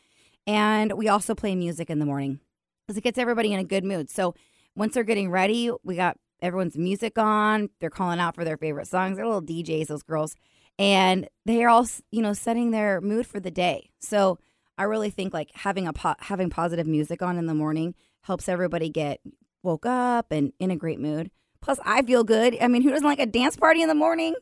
And 0.48 0.94
we 0.94 1.08
also 1.08 1.36
play 1.36 1.56
music 1.56 1.90
in 1.90 2.00
the 2.00 2.06
morning 2.06 2.40
because 2.86 2.98
it 2.98 3.04
gets 3.04 3.18
everybody 3.18 3.54
in 3.54 3.60
a 3.60 3.64
good 3.64 3.84
mood. 3.84 4.10
So 4.10 4.34
once 4.76 4.94
they're 4.94 5.04
getting 5.04 5.30
ready, 5.30 5.72
we 5.84 5.96
got 5.96 6.18
everyone's 6.42 6.78
music 6.78 7.18
on. 7.18 7.70
They're 7.80 7.90
calling 7.90 8.20
out 8.20 8.36
for 8.36 8.44
their 8.44 8.58
favorite 8.58 8.88
songs. 8.88 9.18
They're 9.18 9.26
little 9.26 9.42
DJs, 9.42 9.88
those 9.88 10.04
girls. 10.04 10.36
And 10.80 11.30
they 11.46 11.64
are 11.64 11.70
all, 11.70 11.88
you 12.12 12.22
know, 12.22 12.34
setting 12.34 12.72
their 12.72 13.00
mood 13.00 13.28
for 13.28 13.40
the 13.40 13.52
day. 13.52 13.92
So 14.00 14.40
I 14.78 14.84
really 14.84 15.10
think 15.10 15.34
like 15.34 15.52
having 15.54 15.88
a 15.88 15.94
po- 15.94 16.16
having 16.20 16.50
positive 16.50 16.88
music 16.88 17.22
on 17.22 17.38
in 17.38 17.46
the 17.46 17.54
morning 17.54 17.96
helps 18.22 18.50
everybody 18.50 18.90
get 18.90 19.20
woke 19.62 19.86
up 19.86 20.32
and 20.32 20.52
in 20.60 20.72
a 20.72 20.76
great 20.76 21.00
mood. 21.00 21.32
Plus, 21.62 21.80
I 21.86 22.02
feel 22.02 22.24
good. 22.24 22.58
I 22.60 22.68
mean, 22.68 22.82
who 22.82 22.90
doesn't 22.90 23.06
like 23.06 23.20
a 23.20 23.26
dance 23.26 23.56
party 23.56 23.82
in 23.82 23.88
the 23.88 23.96
morning? 23.96 24.36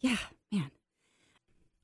Yeah, 0.00 0.16
man. 0.50 0.70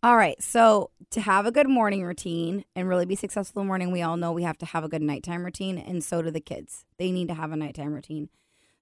All 0.02 0.16
right. 0.16 0.42
So, 0.42 0.90
to 1.10 1.20
have 1.20 1.46
a 1.46 1.52
good 1.52 1.68
morning 1.68 2.02
routine 2.04 2.64
and 2.74 2.88
really 2.88 3.06
be 3.06 3.14
successful 3.14 3.60
in 3.60 3.66
the 3.66 3.68
morning, 3.68 3.92
we 3.92 4.02
all 4.02 4.16
know 4.16 4.32
we 4.32 4.42
have 4.42 4.58
to 4.58 4.66
have 4.66 4.82
a 4.82 4.88
good 4.88 5.02
nighttime 5.02 5.44
routine, 5.44 5.78
and 5.78 6.02
so 6.02 6.22
do 6.22 6.30
the 6.30 6.40
kids. 6.40 6.86
They 6.98 7.12
need 7.12 7.28
to 7.28 7.34
have 7.34 7.52
a 7.52 7.56
nighttime 7.56 7.92
routine. 7.92 8.30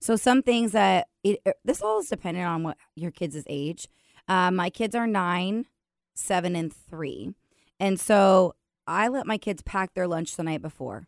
So, 0.00 0.16
some 0.16 0.42
things 0.42 0.72
that 0.72 1.08
it, 1.22 1.40
uh, 1.44 1.52
this 1.64 1.82
all 1.82 2.00
is 2.00 2.08
dependent 2.08 2.46
on 2.46 2.62
what 2.62 2.78
your 2.94 3.10
kids' 3.10 3.44
age. 3.46 3.88
Uh, 4.28 4.50
my 4.50 4.70
kids 4.70 4.94
are 4.94 5.06
nine, 5.06 5.66
seven, 6.14 6.54
and 6.54 6.72
three. 6.72 7.34
And 7.80 7.98
so 7.98 8.54
I 8.86 9.08
let 9.08 9.26
my 9.26 9.38
kids 9.38 9.62
pack 9.62 9.94
their 9.94 10.06
lunch 10.06 10.36
the 10.36 10.42
night 10.42 10.62
before, 10.62 11.06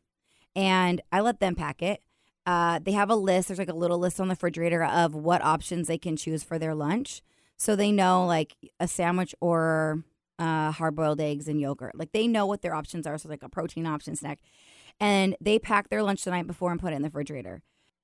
and 0.56 1.00
I 1.12 1.20
let 1.20 1.40
them 1.40 1.54
pack 1.54 1.82
it. 1.82 2.02
Uh, 2.46 2.78
they 2.82 2.92
have 2.92 3.10
a 3.10 3.16
list. 3.16 3.48
There's 3.48 3.58
like 3.58 3.68
a 3.68 3.74
little 3.74 3.98
list 3.98 4.20
on 4.20 4.28
the 4.28 4.32
refrigerator 4.32 4.82
of 4.84 5.14
what 5.14 5.42
options 5.42 5.88
they 5.88 5.98
can 5.98 6.16
choose 6.16 6.42
for 6.42 6.58
their 6.58 6.74
lunch, 6.74 7.22
so 7.56 7.76
they 7.76 7.92
know 7.92 8.24
like 8.24 8.56
a 8.78 8.88
sandwich 8.88 9.34
or 9.40 10.04
uh, 10.38 10.70
hard 10.72 10.96
boiled 10.96 11.20
eggs 11.20 11.48
and 11.48 11.60
yogurt. 11.60 11.94
Like 11.94 12.12
they 12.12 12.26
know 12.26 12.46
what 12.46 12.62
their 12.62 12.74
options 12.74 13.06
are. 13.06 13.18
So 13.18 13.28
like 13.28 13.42
a 13.42 13.48
protein 13.48 13.86
option 13.86 14.16
snack, 14.16 14.40
and 14.98 15.36
they 15.40 15.58
pack 15.58 15.90
their 15.90 16.02
lunch 16.02 16.24
the 16.24 16.30
night 16.30 16.46
before 16.46 16.70
and 16.70 16.80
put 16.80 16.92
it 16.92 16.96
in 16.96 17.02
the 17.02 17.08
refrigerator. 17.08 17.62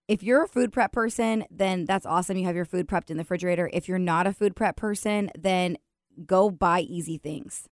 If 0.09 0.23
you're 0.23 0.45
a 0.45 0.49
food 0.49 0.73
prep 0.73 0.93
person, 0.93 1.45
then 1.51 1.85
that's 1.85 2.07
awesome. 2.07 2.37
You 2.37 2.47
have 2.47 2.57
your 2.57 2.65
food 2.65 2.87
prepped 2.87 3.11
in 3.11 3.17
the 3.17 3.25
refrigerator. 3.25 3.69
If 3.73 3.89
you're 3.89 3.99
not 3.99 4.27
a 4.27 4.33
food 4.33 4.55
prep 4.55 4.77
person, 4.77 5.31
then 5.37 5.77
go 6.25 6.51
buy 6.51 6.81
easy 6.81 7.19
things 7.19 7.69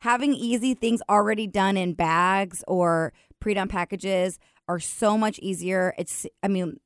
having 0.00 0.34
easy 0.34 0.74
things 0.74 1.00
already 1.08 1.46
done 1.46 1.76
in 1.76 1.94
bags 1.94 2.62
or 2.66 3.12
pre-done 3.40 3.68
packages 3.68 4.38
are 4.68 4.80
so 4.80 5.18
much 5.18 5.38
easier. 5.40 5.94
It's 5.98 6.26
I 6.42 6.48
mean, 6.48 6.78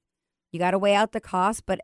you 0.53 0.59
got 0.59 0.73
to 0.73 0.79
weigh 0.79 0.95
out 0.95 1.13
the 1.13 1.21
cost, 1.21 1.65
but 1.67 1.81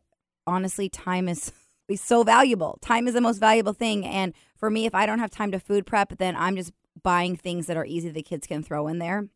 honestly, 0.46 0.88
time 0.88 1.28
is 1.28 1.52
is 1.88 2.00
so 2.00 2.22
valuable. 2.22 2.78
Time 2.80 3.06
is 3.06 3.14
the 3.14 3.20
most 3.20 3.38
valuable 3.38 3.74
thing. 3.74 4.06
And 4.06 4.32
for 4.56 4.70
me, 4.70 4.86
if 4.86 4.94
I 4.94 5.06
don't 5.06 5.18
have 5.18 5.30
time 5.30 5.52
to 5.52 5.60
food 5.60 5.86
prep, 5.86 6.16
then 6.18 6.34
I'm 6.36 6.56
just 6.56 6.72
buying 7.02 7.36
things 7.36 7.66
that 7.66 7.76
are 7.76 7.84
easy 7.84 8.10
the 8.10 8.22
kids 8.22 8.46
can 8.46 8.62
throw 8.62 8.86
in 8.86 8.98
there. 8.98 9.28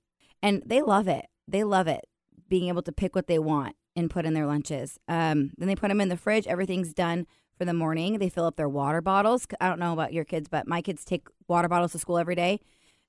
And 0.43 0.63
they 0.65 0.81
love 0.81 1.09
it. 1.09 1.27
They 1.47 1.65
love 1.65 1.89
it 1.89 2.07
being 2.49 2.69
able 2.69 2.83
to 2.83 2.93
pick 2.93 3.15
what 3.15 3.27
they 3.27 3.39
want 3.39 3.77
and 3.97 4.11
put 4.11 4.25
in 4.25 4.35
their 4.35 4.47
lunches. 4.47 4.99
Um, 5.09 5.51
then 5.59 5.69
they 5.69 5.75
put 5.77 5.89
them 5.89 6.01
in 6.01 6.09
the 6.09 6.17
fridge. 6.17 6.47
Everything's 6.47 6.93
done 6.95 7.27
for 7.57 7.65
the 7.65 7.75
morning. 7.75 8.19
They 8.19 8.29
fill 8.29 8.45
up 8.47 8.57
their 8.57 8.69
water 8.69 9.01
bottles. 9.01 9.47
I 9.61 9.69
don't 9.69 9.81
know 9.81 9.93
about 9.93 10.13
your 10.13 10.25
kids, 10.25 10.49
but 10.49 10.67
my 10.69 10.81
kids 10.83 11.05
take 11.05 11.27
water 11.49 11.69
bottles 11.69 11.93
to 11.93 11.99
school 11.99 12.19
every 12.19 12.35
day. 12.37 12.61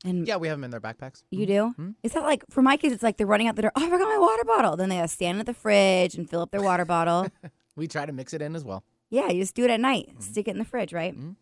And 0.06 0.26
Yeah, 0.28 0.38
we 0.38 0.48
have 0.48 0.58
them 0.58 0.64
in 0.64 0.72
their 0.72 0.80
backpacks. 0.82 1.24
you 1.30 1.46
do? 1.46 1.74
Mhm. 1.78 1.96
Is 2.04 2.14
that 2.14 2.24
like 2.24 2.44
for 2.50 2.62
my 2.62 2.78
kids? 2.78 2.94
It's 2.94 3.04
like 3.04 3.18
they're 3.18 3.28
running 3.28 3.48
out 3.48 3.56
the 3.58 3.64
door. 3.64 3.72
Oh, 3.76 3.86
I 3.86 3.90
forgot 3.90 4.08
my 4.08 4.18
water 4.18 4.44
bottle. 4.46 4.76
Then 4.78 4.90
they 4.90 4.96
gotta 4.96 5.08
stand 5.10 5.40
at 5.40 5.46
the 5.46 5.54
fridge 5.54 6.16
and 6.16 6.30
fill 6.30 6.42
up 6.42 6.52
their 6.52 6.62
water 6.64 6.86
bottle. 6.86 7.28
We 7.76 7.88
try 7.88 8.06
to 8.06 8.12
mix 8.12 8.34
it 8.34 8.42
in 8.42 8.56
as 8.58 8.66
well. 8.66 8.84
Yeah, 9.10 9.30
you 9.30 9.42
just 9.42 9.56
do 9.56 9.64
it 9.64 9.70
at 9.70 9.80
night. 9.80 10.10
Stick 10.22 10.50
it 10.50 10.52
in 10.52 10.58
the 10.60 10.66
fridge, 10.66 10.92
right? 10.92 11.18
Mhm. 11.18 11.38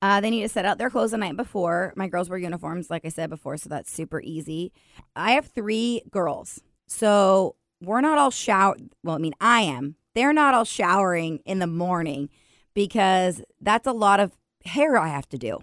Uh, 0.00 0.20
they 0.20 0.28
need 0.30 0.42
to 0.42 0.48
set 0.48 0.64
out 0.64 0.78
their 0.78 0.90
clothes 0.90 1.12
the 1.12 1.18
night 1.18 1.36
before. 1.36 1.92
My 1.94 2.08
girls 2.08 2.28
wear 2.28 2.36
uniforms, 2.38 2.90
like 2.90 3.04
I 3.04 3.08
said 3.10 3.30
before, 3.30 3.56
so 3.56 3.68
that's 3.68 3.88
super 3.92 4.20
easy. 4.20 4.72
I 5.14 5.32
have 5.32 5.46
three 5.46 6.02
girls, 6.10 6.60
so 6.86 7.56
we're 7.80 8.00
not 8.00 8.18
all 8.18 8.30
shower. 8.30 8.76
Well, 9.02 9.16
I 9.16 9.18
mean, 9.18 9.34
I 9.40 9.62
am. 9.62 9.96
They're 10.14 10.32
not 10.32 10.54
all 10.54 10.64
showering 10.64 11.40
in 11.44 11.58
the 11.58 11.66
morning 11.66 12.28
because 12.74 13.42
that's 13.60 13.86
a 13.86 13.92
lot 13.92 14.20
of 14.20 14.32
hair 14.64 14.96
I 14.96 15.08
have 15.08 15.28
to 15.30 15.38
do. 15.38 15.58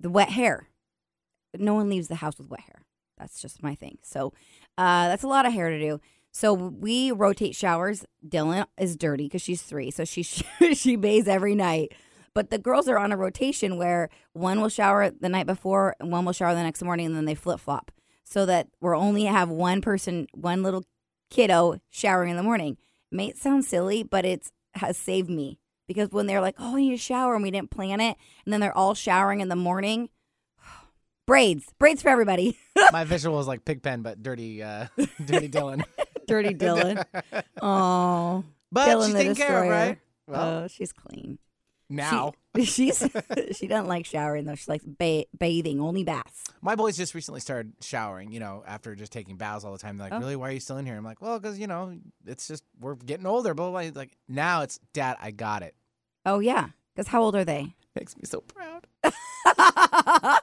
The 0.00 0.10
wet 0.10 0.30
hair. 0.30 0.68
No 1.56 1.74
one 1.74 1.88
leaves 1.88 2.08
the 2.08 2.16
house 2.16 2.38
with 2.38 2.50
wet 2.50 2.60
hair. 2.60 2.82
That's 3.18 3.40
just 3.40 3.62
my 3.62 3.74
thing. 3.74 3.98
So 4.02 4.32
uh, 4.76 5.08
that's 5.08 5.22
a 5.22 5.28
lot 5.28 5.46
of 5.46 5.52
hair 5.52 5.70
to 5.70 5.78
do. 5.78 6.00
So 6.32 6.52
we 6.52 7.12
rotate 7.12 7.54
showers. 7.54 8.04
Dylan 8.26 8.66
is 8.76 8.96
dirty 8.96 9.24
because 9.24 9.42
she's 9.42 9.62
three, 9.62 9.90
so 9.92 10.04
she 10.04 10.22
she 10.74 10.96
bathes 10.96 11.28
every 11.28 11.54
night. 11.54 11.92
But 12.34 12.50
the 12.50 12.58
girls 12.58 12.88
are 12.88 12.98
on 12.98 13.12
a 13.12 13.16
rotation 13.16 13.76
where 13.76 14.08
one 14.32 14.60
will 14.60 14.68
shower 14.68 15.10
the 15.10 15.28
night 15.28 15.46
before 15.46 15.94
and 16.00 16.10
one 16.10 16.24
will 16.24 16.32
shower 16.32 16.54
the 16.54 16.62
next 16.64 16.82
morning, 16.82 17.06
and 17.06 17.16
then 17.16 17.24
they 17.24 17.36
flip 17.36 17.60
flop, 17.60 17.92
so 18.24 18.46
that 18.46 18.68
we're 18.80 18.96
only 18.96 19.24
have 19.24 19.48
one 19.48 19.80
person, 19.80 20.26
one 20.32 20.62
little 20.62 20.84
kiddo 21.30 21.80
showering 21.90 22.30
in 22.30 22.36
the 22.36 22.42
morning. 22.42 22.76
It 23.12 23.16
may 23.16 23.32
sound 23.34 23.64
silly, 23.64 24.02
but 24.02 24.24
it's 24.24 24.50
has 24.74 24.96
saved 24.96 25.30
me 25.30 25.58
because 25.86 26.10
when 26.10 26.26
they're 26.26 26.40
like, 26.40 26.56
"Oh, 26.58 26.74
I 26.76 26.80
need 26.80 26.90
to 26.90 26.96
shower," 26.96 27.34
and 27.34 27.42
we 27.42 27.50
didn't 27.50 27.70
plan 27.70 28.00
it, 28.00 28.16
and 28.44 28.52
then 28.52 28.60
they're 28.60 28.76
all 28.76 28.94
showering 28.94 29.40
in 29.40 29.48
the 29.48 29.56
morning. 29.56 30.08
Braids, 31.26 31.66
braids 31.78 32.02
for 32.02 32.08
everybody. 32.08 32.58
My 32.92 33.04
visual 33.04 33.38
is 33.40 33.46
like 33.46 33.64
Pigpen, 33.64 34.02
but 34.02 34.22
dirty, 34.22 34.62
uh, 34.62 34.86
dirty 35.24 35.48
Dylan. 35.48 35.84
Dirty 36.26 36.54
Dylan. 36.54 37.04
Oh, 37.62 38.44
But 38.72 38.88
Dylan 38.88 39.06
she's 39.06 39.14
taken 39.14 39.34
care 39.36 39.64
of, 39.64 39.70
right? 39.70 39.98
Well, 40.26 40.64
oh, 40.64 40.68
she's 40.68 40.92
clean. 40.92 41.38
Now 41.90 42.32
She, 42.56 42.64
she's 42.64 43.08
she 43.56 43.66
doesn't 43.66 43.88
like 43.88 44.06
showering 44.06 44.44
though. 44.44 44.54
She 44.54 44.70
likes 44.70 44.84
ba- 44.86 45.24
bathing, 45.38 45.80
only 45.80 46.04
baths. 46.04 46.44
my 46.62 46.74
boys 46.74 46.96
just 46.96 47.14
recently 47.14 47.40
started 47.40 47.72
showering. 47.80 48.32
You 48.32 48.40
know, 48.40 48.62
after 48.66 48.94
just 48.94 49.12
taking 49.12 49.36
baths 49.36 49.64
all 49.64 49.72
the 49.72 49.78
time. 49.78 49.96
They're 49.98 50.08
like, 50.08 50.14
Oh. 50.16 50.20
really? 50.20 50.36
Why 50.36 50.48
are 50.48 50.52
you 50.52 50.60
still 50.60 50.76
in 50.78 50.86
here? 50.86 50.96
I'm 50.96 51.04
like, 51.04 51.20
well, 51.20 51.38
because 51.38 51.58
you 51.58 51.66
know, 51.66 51.96
it's 52.26 52.48
just 52.48 52.64
we're 52.80 52.94
getting 52.94 53.26
older. 53.26 53.54
Blah 53.54 53.70
blah. 53.70 53.82
blah. 53.90 53.90
Like 54.00 54.16
now, 54.28 54.62
it's 54.62 54.78
Dad. 54.92 55.16
I 55.20 55.30
got 55.30 55.62
it. 55.62 55.74
Oh 56.26 56.38
yeah, 56.38 56.68
because 56.94 57.08
how 57.08 57.22
old 57.22 57.36
are 57.36 57.44
they? 57.44 57.74
Makes 57.94 58.16
me 58.16 58.22
so 58.24 58.40
proud. 58.40 58.86
uh, 59.46 60.40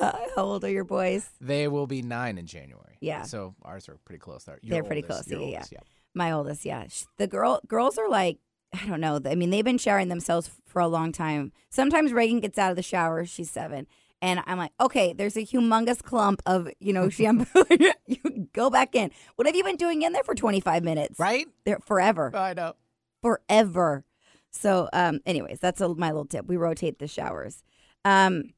how 0.00 0.42
old 0.44 0.64
are 0.64 0.70
your 0.70 0.84
boys? 0.84 1.28
They 1.40 1.68
will 1.68 1.86
be 1.86 2.02
nine 2.02 2.38
in 2.38 2.46
January. 2.46 2.96
Yeah. 3.00 3.22
So 3.22 3.54
ours 3.62 3.88
are 3.88 3.96
pretty 4.04 4.20
close. 4.20 4.44
They're 4.44 4.82
pretty 4.84 5.02
oldest- 5.02 5.28
close, 5.28 5.40
your 5.40 5.48
yeah, 5.48 5.64
yeah. 5.72 5.78
My 6.14 6.32
oldest, 6.32 6.64
yeah. 6.64 6.86
The 7.18 7.26
girl 7.26 7.60
girls 7.66 7.98
are 7.98 8.08
like 8.08 8.38
I 8.72 8.86
don't 8.86 9.00
know. 9.00 9.20
I 9.26 9.34
mean, 9.34 9.50
they've 9.50 9.64
been 9.64 9.78
showering 9.78 10.08
themselves 10.08 10.50
for 10.66 10.80
a 10.80 10.88
long 10.88 11.12
time. 11.12 11.52
Sometimes 11.70 12.12
Reagan 12.12 12.40
gets 12.40 12.58
out 12.58 12.70
of 12.70 12.76
the 12.76 12.82
shower. 12.82 13.24
She's 13.26 13.50
seven. 13.50 13.86
And 14.22 14.40
I'm 14.46 14.56
like, 14.56 14.70
okay, 14.80 15.12
there's 15.12 15.36
a 15.36 15.44
humongous 15.44 16.02
clump 16.02 16.42
of, 16.46 16.68
you 16.78 16.92
know, 16.92 17.08
shampoo. 17.08 17.64
you 18.06 18.48
go 18.52 18.70
back 18.70 18.94
in. 18.94 19.10
What 19.36 19.46
have 19.46 19.56
you 19.56 19.64
been 19.64 19.76
doing 19.76 20.02
in 20.02 20.12
there 20.12 20.22
for 20.22 20.34
25 20.34 20.84
minutes? 20.84 21.18
Right? 21.18 21.46
There 21.64 21.80
forever. 21.84 22.30
I 22.34 22.54
know. 22.54 22.74
forever. 23.20 24.04
So, 24.50 24.88
um, 24.92 25.20
anyways, 25.26 25.58
that's 25.60 25.80
a, 25.80 25.88
my 25.88 26.08
little 26.08 26.26
tip. 26.26 26.46
We 26.46 26.56
rotate 26.56 26.98
the 26.98 27.08
showers. 27.08 27.64
Um, 28.04 28.52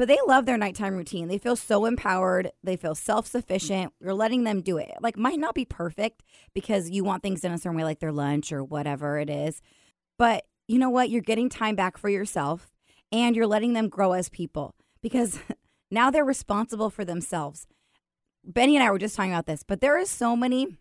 but 0.00 0.08
they 0.08 0.16
love 0.26 0.46
their 0.46 0.56
nighttime 0.56 0.94
routine. 0.94 1.28
They 1.28 1.36
feel 1.36 1.56
so 1.56 1.84
empowered. 1.84 2.52
They 2.64 2.76
feel 2.76 2.94
self 2.94 3.26
sufficient. 3.26 3.92
You're 4.00 4.14
letting 4.14 4.44
them 4.44 4.62
do 4.62 4.78
it. 4.78 4.92
Like, 5.02 5.18
might 5.18 5.38
not 5.38 5.54
be 5.54 5.66
perfect 5.66 6.22
because 6.54 6.88
you 6.88 7.04
want 7.04 7.22
things 7.22 7.42
done 7.42 7.52
a 7.52 7.58
certain 7.58 7.76
way, 7.76 7.84
like 7.84 7.98
their 7.98 8.10
lunch 8.10 8.50
or 8.50 8.64
whatever 8.64 9.18
it 9.18 9.28
is. 9.28 9.60
But 10.18 10.44
you 10.66 10.78
know 10.78 10.88
what? 10.88 11.10
You're 11.10 11.20
getting 11.20 11.50
time 11.50 11.76
back 11.76 11.98
for 11.98 12.08
yourself 12.08 12.70
and 13.12 13.36
you're 13.36 13.46
letting 13.46 13.74
them 13.74 13.90
grow 13.90 14.12
as 14.12 14.30
people 14.30 14.74
because 15.02 15.38
now 15.90 16.10
they're 16.10 16.24
responsible 16.24 16.88
for 16.88 17.04
themselves. 17.04 17.66
Benny 18.42 18.76
and 18.76 18.82
I 18.82 18.90
were 18.90 18.98
just 18.98 19.16
talking 19.16 19.32
about 19.34 19.44
this, 19.44 19.62
but 19.62 19.82
there 19.82 19.98
is 19.98 20.08
so 20.08 20.34
many 20.34 20.78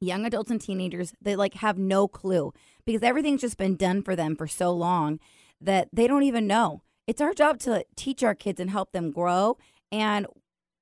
young 0.00 0.24
adults 0.24 0.50
and 0.50 0.62
teenagers 0.62 1.12
that 1.20 1.36
like 1.36 1.52
have 1.56 1.76
no 1.76 2.08
clue 2.08 2.54
because 2.86 3.02
everything's 3.02 3.42
just 3.42 3.58
been 3.58 3.76
done 3.76 4.00
for 4.00 4.16
them 4.16 4.34
for 4.34 4.46
so 4.46 4.72
long 4.72 5.20
that 5.60 5.90
they 5.92 6.06
don't 6.06 6.22
even 6.22 6.46
know. 6.46 6.80
It's 7.06 7.20
our 7.20 7.34
job 7.34 7.58
to 7.60 7.84
teach 7.96 8.22
our 8.22 8.34
kids 8.34 8.60
and 8.60 8.70
help 8.70 8.92
them 8.92 9.10
grow. 9.10 9.58
And 9.90 10.26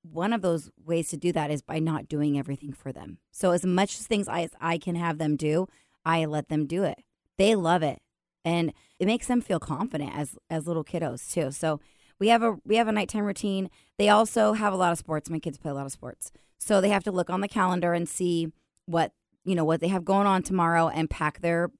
one 0.02 0.32
of 0.32 0.42
those 0.42 0.70
ways 0.84 1.08
to 1.10 1.16
do 1.16 1.32
that 1.32 1.50
is 1.50 1.62
by 1.62 1.78
not 1.78 2.08
doing 2.08 2.38
everything 2.38 2.72
for 2.72 2.92
them. 2.92 3.18
So 3.30 3.52
as 3.52 3.64
much 3.64 3.98
as 3.98 4.06
things 4.06 4.28
I, 4.28 4.42
as 4.42 4.50
I 4.60 4.78
can 4.78 4.94
have 4.94 5.18
them 5.18 5.36
do, 5.36 5.66
I 6.04 6.24
let 6.24 6.48
them 6.48 6.66
do 6.66 6.84
it. 6.84 7.02
They 7.38 7.54
love 7.54 7.82
it. 7.82 8.00
And 8.44 8.72
it 8.98 9.06
makes 9.06 9.26
them 9.26 9.40
feel 9.40 9.60
confident 9.60 10.12
as 10.14 10.36
as 10.48 10.66
little 10.66 10.84
kiddos 10.84 11.30
too. 11.30 11.50
So 11.50 11.80
we 12.18 12.28
have 12.28 12.42
a 12.42 12.56
we 12.64 12.76
have 12.76 12.88
a 12.88 12.92
nighttime 12.92 13.24
routine. 13.24 13.68
They 13.98 14.08
also 14.08 14.54
have 14.54 14.72
a 14.72 14.76
lot 14.76 14.92
of 14.92 14.98
sports. 14.98 15.28
My 15.28 15.38
kids 15.38 15.58
play 15.58 15.70
a 15.70 15.74
lot 15.74 15.84
of 15.84 15.92
sports. 15.92 16.32
So 16.58 16.80
they 16.80 16.88
have 16.88 17.04
to 17.04 17.12
look 17.12 17.28
on 17.28 17.42
the 17.42 17.48
calendar 17.48 17.92
and 17.92 18.08
see 18.08 18.48
what 18.86 19.12
you 19.44 19.54
know 19.54 19.64
what 19.64 19.80
they 19.80 19.88
have 19.88 20.04
going 20.06 20.26
on 20.26 20.42
tomorrow 20.42 20.88
and 20.88 21.10
pack 21.10 21.40
their 21.40 21.70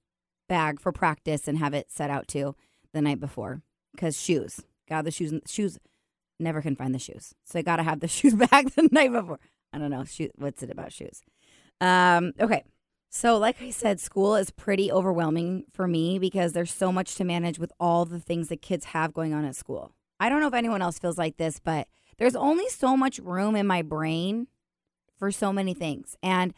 bag 0.48 0.80
for 0.80 0.92
practice 0.92 1.48
and 1.48 1.58
have 1.58 1.72
it 1.72 1.90
set 1.90 2.10
out 2.10 2.28
to 2.28 2.54
the 2.92 3.00
night 3.00 3.20
before 3.20 3.62
because 3.92 4.20
shoes. 4.20 4.60
Got 4.88 5.04
the 5.04 5.10
shoes 5.10 5.32
shoes 5.46 5.78
never 6.38 6.62
can 6.62 6.76
find 6.76 6.94
the 6.94 6.98
shoes. 6.98 7.34
So 7.44 7.58
I 7.58 7.62
got 7.62 7.76
to 7.76 7.82
have 7.82 8.00
the 8.00 8.08
shoes 8.16 8.34
back 8.34 8.74
the 8.74 8.88
night 8.90 9.12
before. 9.12 9.38
I 9.72 9.78
don't 9.78 9.90
know. 9.90 10.04
Shoe, 10.04 10.30
what's 10.36 10.62
it 10.62 10.70
about 10.70 10.92
shoes? 10.92 11.22
Um 11.80 12.32
okay. 12.40 12.64
So 13.12 13.38
like 13.38 13.60
i 13.60 13.70
said 13.70 13.98
school 13.98 14.36
is 14.36 14.50
pretty 14.50 14.90
overwhelming 14.90 15.64
for 15.72 15.88
me 15.88 16.18
because 16.18 16.52
there's 16.52 16.72
so 16.72 16.92
much 16.92 17.16
to 17.16 17.24
manage 17.24 17.58
with 17.58 17.72
all 17.80 18.04
the 18.04 18.20
things 18.20 18.48
that 18.48 18.62
kids 18.62 18.86
have 18.86 19.12
going 19.12 19.32
on 19.32 19.44
at 19.44 19.56
school. 19.56 19.92
I 20.18 20.28
don't 20.28 20.40
know 20.40 20.48
if 20.48 20.54
anyone 20.54 20.82
else 20.82 20.98
feels 20.98 21.18
like 21.18 21.36
this 21.36 21.58
but 21.58 21.88
there's 22.18 22.36
only 22.36 22.68
so 22.68 22.96
much 22.96 23.18
room 23.18 23.56
in 23.56 23.66
my 23.66 23.82
brain 23.82 24.46
for 25.18 25.32
so 25.32 25.52
many 25.52 25.74
things. 25.74 26.16
And 26.22 26.54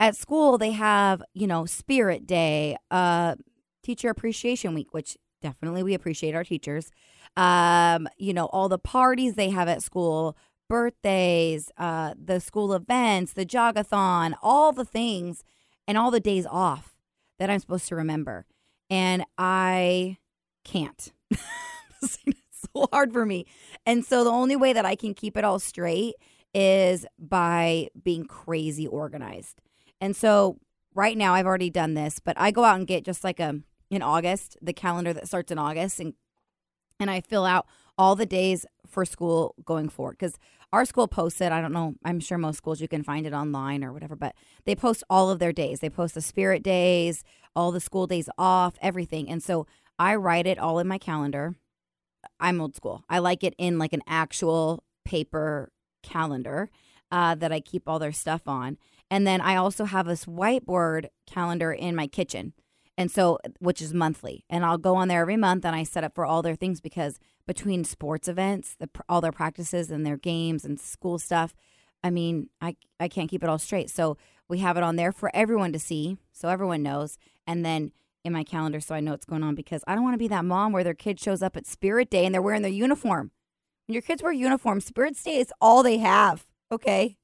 at 0.00 0.16
school 0.16 0.58
they 0.58 0.72
have 0.72 1.22
you 1.34 1.46
know 1.46 1.66
spirit 1.66 2.26
day 2.26 2.76
uh 2.90 3.34
teacher 3.82 4.10
appreciation 4.10 4.74
week 4.74 4.92
which 4.92 5.16
definitely 5.40 5.82
we 5.82 5.94
appreciate 5.94 6.34
our 6.34 6.44
teachers. 6.44 6.90
Um 7.36 8.08
you 8.16 8.32
know 8.32 8.46
all 8.46 8.68
the 8.68 8.78
parties 8.78 9.34
they 9.34 9.50
have 9.50 9.68
at 9.68 9.82
school 9.82 10.36
birthdays 10.68 11.70
uh 11.78 12.12
the 12.22 12.40
school 12.40 12.74
events 12.74 13.32
the 13.32 13.46
jogathon 13.46 14.34
all 14.42 14.70
the 14.70 14.84
things 14.84 15.42
and 15.86 15.96
all 15.96 16.10
the 16.10 16.20
days 16.20 16.44
off 16.44 16.94
that 17.38 17.48
i'm 17.48 17.58
supposed 17.58 17.88
to 17.88 17.96
remember. 17.96 18.46
And 18.90 19.24
i 19.36 20.18
can't. 20.64 21.12
It's 22.00 22.70
so 22.74 22.88
hard 22.92 23.12
for 23.12 23.26
me. 23.26 23.46
And 23.86 24.04
so 24.04 24.24
the 24.24 24.30
only 24.30 24.56
way 24.56 24.72
that 24.72 24.84
i 24.86 24.94
can 24.94 25.14
keep 25.14 25.36
it 25.36 25.44
all 25.44 25.58
straight 25.58 26.14
is 26.54 27.06
by 27.18 27.88
being 28.02 28.24
crazy 28.24 28.86
organized. 28.86 29.60
And 30.00 30.16
so 30.16 30.58
right 30.94 31.16
now 31.16 31.34
I've 31.34 31.46
already 31.46 31.70
done 31.70 31.94
this, 31.94 32.18
but 32.18 32.38
I 32.38 32.50
go 32.50 32.64
out 32.64 32.76
and 32.78 32.86
get 32.86 33.04
just 33.04 33.24
like 33.24 33.40
a 33.40 33.60
in 33.90 34.02
August, 34.02 34.56
the 34.60 34.72
calendar 34.72 35.12
that 35.12 35.28
starts 35.28 35.50
in 35.50 35.58
August 35.58 36.00
and 36.00 36.14
and 37.00 37.10
I 37.10 37.20
fill 37.20 37.44
out 37.44 37.66
all 37.96 38.16
the 38.16 38.26
days 38.26 38.66
for 38.86 39.04
school 39.04 39.54
going 39.64 39.88
forward 39.88 40.18
cuz 40.18 40.38
our 40.72 40.84
school 40.84 41.08
posts 41.08 41.40
it. 41.40 41.52
I 41.52 41.60
don't 41.60 41.72
know. 41.72 41.94
I'm 42.04 42.20
sure 42.20 42.36
most 42.36 42.58
schools 42.58 42.80
you 42.80 42.88
can 42.88 43.02
find 43.02 43.26
it 43.26 43.32
online 43.32 43.82
or 43.82 43.92
whatever, 43.92 44.16
but 44.16 44.34
they 44.64 44.74
post 44.74 45.02
all 45.08 45.30
of 45.30 45.38
their 45.38 45.52
days. 45.52 45.80
They 45.80 45.88
post 45.88 46.14
the 46.14 46.20
spirit 46.20 46.62
days, 46.62 47.24
all 47.56 47.72
the 47.72 47.80
school 47.80 48.06
days 48.06 48.28
off, 48.36 48.74
everything. 48.82 49.30
And 49.30 49.42
so 49.42 49.66
I 49.98 50.14
write 50.14 50.46
it 50.46 50.58
all 50.58 50.78
in 50.78 50.86
my 50.86 50.98
calendar. 50.98 51.54
I'm 52.38 52.60
old 52.60 52.76
school. 52.76 53.04
I 53.08 53.18
like 53.18 53.42
it 53.42 53.54
in 53.58 53.78
like 53.78 53.92
an 53.92 54.02
actual 54.06 54.84
paper 55.04 55.72
calendar 56.02 56.70
uh, 57.10 57.34
that 57.36 57.52
I 57.52 57.60
keep 57.60 57.88
all 57.88 57.98
their 57.98 58.12
stuff 58.12 58.42
on. 58.46 58.76
And 59.10 59.26
then 59.26 59.40
I 59.40 59.56
also 59.56 59.86
have 59.86 60.06
this 60.06 60.26
whiteboard 60.26 61.06
calendar 61.26 61.72
in 61.72 61.96
my 61.96 62.06
kitchen. 62.06 62.52
And 62.98 63.12
so, 63.12 63.38
which 63.60 63.80
is 63.80 63.94
monthly. 63.94 64.44
And 64.50 64.64
I'll 64.64 64.76
go 64.76 64.96
on 64.96 65.06
there 65.06 65.20
every 65.20 65.36
month 65.36 65.64
and 65.64 65.74
I 65.74 65.84
set 65.84 66.02
up 66.02 66.16
for 66.16 66.26
all 66.26 66.42
their 66.42 66.56
things 66.56 66.80
because 66.80 67.20
between 67.46 67.84
sports 67.84 68.26
events, 68.26 68.74
the, 68.78 68.90
all 69.08 69.20
their 69.20 69.30
practices 69.30 69.92
and 69.92 70.04
their 70.04 70.16
games 70.16 70.64
and 70.64 70.80
school 70.80 71.16
stuff, 71.20 71.54
I 72.02 72.10
mean, 72.10 72.50
I, 72.60 72.74
I 72.98 73.06
can't 73.06 73.30
keep 73.30 73.44
it 73.44 73.48
all 73.48 73.58
straight. 73.58 73.88
So 73.88 74.16
we 74.48 74.58
have 74.58 74.76
it 74.76 74.82
on 74.82 74.96
there 74.96 75.12
for 75.12 75.30
everyone 75.32 75.72
to 75.74 75.78
see. 75.78 76.16
So 76.32 76.48
everyone 76.48 76.82
knows. 76.82 77.18
And 77.46 77.64
then 77.64 77.92
in 78.24 78.32
my 78.32 78.42
calendar 78.42 78.80
so 78.80 78.96
I 78.96 79.00
know 79.00 79.12
what's 79.12 79.24
going 79.24 79.44
on 79.44 79.54
because 79.54 79.84
I 79.86 79.94
don't 79.94 80.02
want 80.02 80.14
to 80.14 80.18
be 80.18 80.28
that 80.28 80.44
mom 80.44 80.72
where 80.72 80.84
their 80.84 80.92
kid 80.92 81.20
shows 81.20 81.40
up 81.40 81.56
at 81.56 81.68
Spirit 81.68 82.10
Day 82.10 82.26
and 82.26 82.34
they're 82.34 82.42
wearing 82.42 82.62
their 82.62 82.70
uniform. 82.70 83.30
When 83.86 83.94
your 83.94 84.02
kids 84.02 84.24
wear 84.24 84.32
uniforms, 84.32 84.84
Spirit 84.84 85.16
Day 85.22 85.38
is 85.38 85.52
all 85.60 85.84
they 85.84 85.98
have. 85.98 86.46
Okay. 86.72 87.16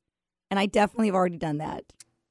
And 0.52 0.60
I 0.60 0.66
definitely 0.66 1.06
have 1.06 1.16
already 1.16 1.36
done 1.36 1.58
that. 1.58 1.82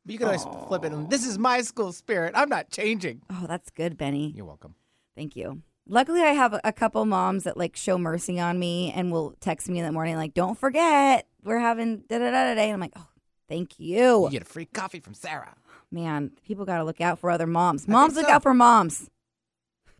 But 0.05 0.13
you 0.13 0.19
can 0.19 0.27
always 0.27 0.45
flip 0.67 0.83
it. 0.83 0.91
And 0.91 1.09
this 1.09 1.25
is 1.25 1.39
my 1.39 1.61
school 1.61 1.91
spirit. 1.93 2.33
I'm 2.35 2.49
not 2.49 2.69
changing. 2.69 3.21
Oh, 3.29 3.45
that's 3.47 3.69
good, 3.69 3.97
Benny. 3.97 4.33
You're 4.35 4.45
welcome. 4.45 4.75
Thank 5.15 5.35
you. 5.35 5.61
Luckily, 5.87 6.21
I 6.21 6.31
have 6.31 6.59
a 6.63 6.71
couple 6.71 7.05
moms 7.05 7.43
that 7.43 7.57
like 7.57 7.75
show 7.75 7.97
mercy 7.97 8.39
on 8.39 8.57
me 8.57 8.91
and 8.95 9.11
will 9.11 9.35
text 9.41 9.69
me 9.69 9.79
in 9.79 9.85
the 9.85 9.91
morning, 9.91 10.15
like, 10.15 10.33
don't 10.33 10.57
forget, 10.57 11.27
we're 11.43 11.59
having 11.59 12.03
da 12.09 12.19
da 12.19 12.31
da 12.31 12.49
today. 12.49 12.65
And 12.65 12.73
I'm 12.73 12.79
like, 12.79 12.93
oh, 12.95 13.07
thank 13.49 13.79
you. 13.79 14.25
You 14.25 14.29
get 14.29 14.41
a 14.43 14.45
free 14.45 14.65
coffee 14.65 14.99
from 14.99 15.13
Sarah. 15.13 15.55
Man, 15.91 16.31
people 16.45 16.65
got 16.65 16.77
to 16.77 16.83
look 16.83 17.01
out 17.01 17.19
for 17.19 17.29
other 17.29 17.47
moms. 17.47 17.87
Moms 17.87 18.15
look 18.15 18.27
so. 18.27 18.31
out 18.31 18.43
for 18.43 18.53
moms. 18.53 19.09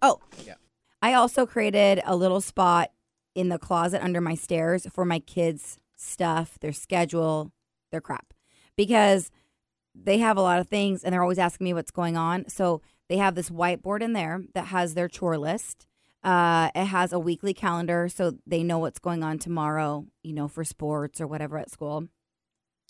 Oh, 0.02 0.20
Yeah. 0.46 0.56
I 1.02 1.14
also 1.16 1.46
created 1.46 2.02
a 2.06 2.16
little 2.16 2.40
spot 2.40 2.92
in 3.36 3.50
the 3.50 3.60
closet 3.60 4.02
under 4.02 4.22
my 4.22 4.36
stairs 4.36 4.88
for 4.94 5.04
my 5.04 5.20
kids' 5.20 5.78
stuff, 5.98 6.58
their 6.62 6.72
schedule, 6.72 7.52
their 7.92 8.00
crap, 8.00 8.34
because 8.78 9.30
they 9.96 10.18
have 10.20 10.38
a 10.38 10.42
lot 10.42 10.60
of 10.60 10.68
things 10.68 11.04
and 11.04 11.14
they're 11.14 11.22
always 11.22 11.40
asking 11.40 11.66
me 11.66 11.74
what's 11.74 11.92
going 11.92 12.18
on. 12.18 12.48
So 12.50 12.82
they 13.10 13.18
have 13.18 13.36
this 13.36 13.50
whiteboard 13.50 14.02
in 14.02 14.14
there 14.14 14.44
that 14.54 14.68
has 14.68 14.94
their 14.94 15.08
chore 15.08 15.38
list. 15.38 15.86
Uh, 16.24 16.70
it 16.74 16.86
has 16.86 17.12
a 17.12 17.20
weekly 17.20 17.54
calendar 17.54 18.08
so 18.08 18.38
they 18.48 18.64
know 18.64 18.80
what's 18.80 19.00
going 19.00 19.24
on 19.24 19.38
tomorrow, 19.38 20.06
you 20.24 20.34
know, 20.34 20.48
for 20.48 20.64
sports 20.64 21.20
or 21.20 21.28
whatever 21.28 21.58
at 21.58 21.70
school. 21.70 22.08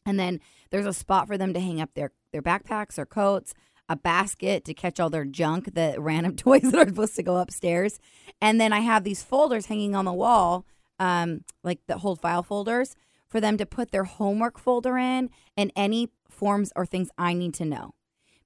And 0.06 0.20
then 0.20 0.40
there's 0.70 0.86
a 0.86 0.94
spot 0.94 1.28
for 1.28 1.38
them 1.38 1.54
to 1.54 1.60
hang 1.60 1.82
up 1.82 1.94
their, 1.96 2.12
their 2.32 2.42
backpacks 2.42 2.98
or 2.98 3.06
coats, 3.06 3.54
a 3.90 3.96
basket 3.96 4.66
to 4.66 4.74
catch 4.74 5.00
all 5.00 5.10
their 5.10 5.26
junk, 5.26 5.74
the 5.74 5.96
random 6.00 6.36
toys 6.36 6.62
that 6.64 6.76
are 6.76 6.88
supposed 6.88 7.16
to 7.16 7.24
go 7.24 7.38
upstairs. 7.38 8.00
And 8.40 8.62
then 8.62 8.72
I 8.72 8.80
have 8.82 9.04
these 9.04 9.24
folders 9.24 9.66
hanging 9.68 9.96
on 9.96 10.06
the 10.06 10.14
wall, 10.14 10.66
um, 11.00 11.44
like 11.64 11.80
the 11.88 11.98
hold 11.98 12.22
file 12.22 12.44
folders, 12.44 12.96
for 13.28 13.42
them 13.42 13.58
to 13.58 13.66
put 13.66 13.92
their 13.92 14.04
homework 14.04 14.60
folder 14.60 14.98
in 14.98 15.32
and 15.58 15.72
any 15.76 16.10
forms 16.34 16.72
or 16.76 16.86
things 16.86 17.10
I 17.18 17.34
need 17.34 17.54
to 17.56 17.66
know. 17.66 17.94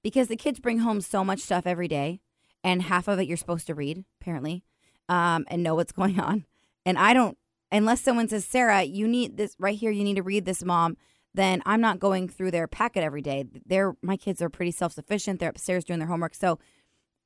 Because 0.04 0.28
the 0.28 0.36
kids 0.36 0.60
bring 0.60 0.80
home 0.80 1.02
so 1.02 1.24
much 1.24 1.40
stuff 1.40 1.66
every 1.66 1.88
day, 1.88 2.22
and 2.64 2.84
half 2.84 3.08
of 3.08 3.20
it 3.20 3.28
you're 3.28 3.38
supposed 3.38 3.68
to 3.68 3.76
read, 3.76 4.06
apparently, 4.22 4.64
um, 5.10 5.46
and 5.50 5.64
know 5.64 5.76
what's 5.76 5.92
going 5.94 6.20
on. 6.20 6.46
And 6.86 6.98
I 6.98 7.14
don't, 7.14 7.38
unless 7.72 8.02
someone 8.02 8.28
says, 8.28 8.46
Sarah, 8.46 8.84
you 8.84 9.08
need 9.08 9.38
this 9.38 9.56
right 9.60 9.78
here, 9.78 9.92
you 9.92 10.04
need 10.04 10.16
to 10.16 10.24
read 10.24 10.46
this, 10.46 10.64
mom, 10.64 10.98
then 11.34 11.62
I'm 11.66 11.82
not 11.82 12.00
going 12.00 12.30
through 12.30 12.52
their 12.52 12.68
packet 12.68 13.04
every 13.04 13.22
day. 13.22 13.46
They're, 13.66 13.96
my 14.02 14.18
kids 14.18 14.42
are 14.42 14.50
pretty 14.50 14.72
self 14.72 14.94
sufficient. 14.94 15.40
They're 15.40 15.50
upstairs 15.50 15.84
doing 15.84 16.00
their 16.00 16.08
homework. 16.08 16.34
So 16.34 16.58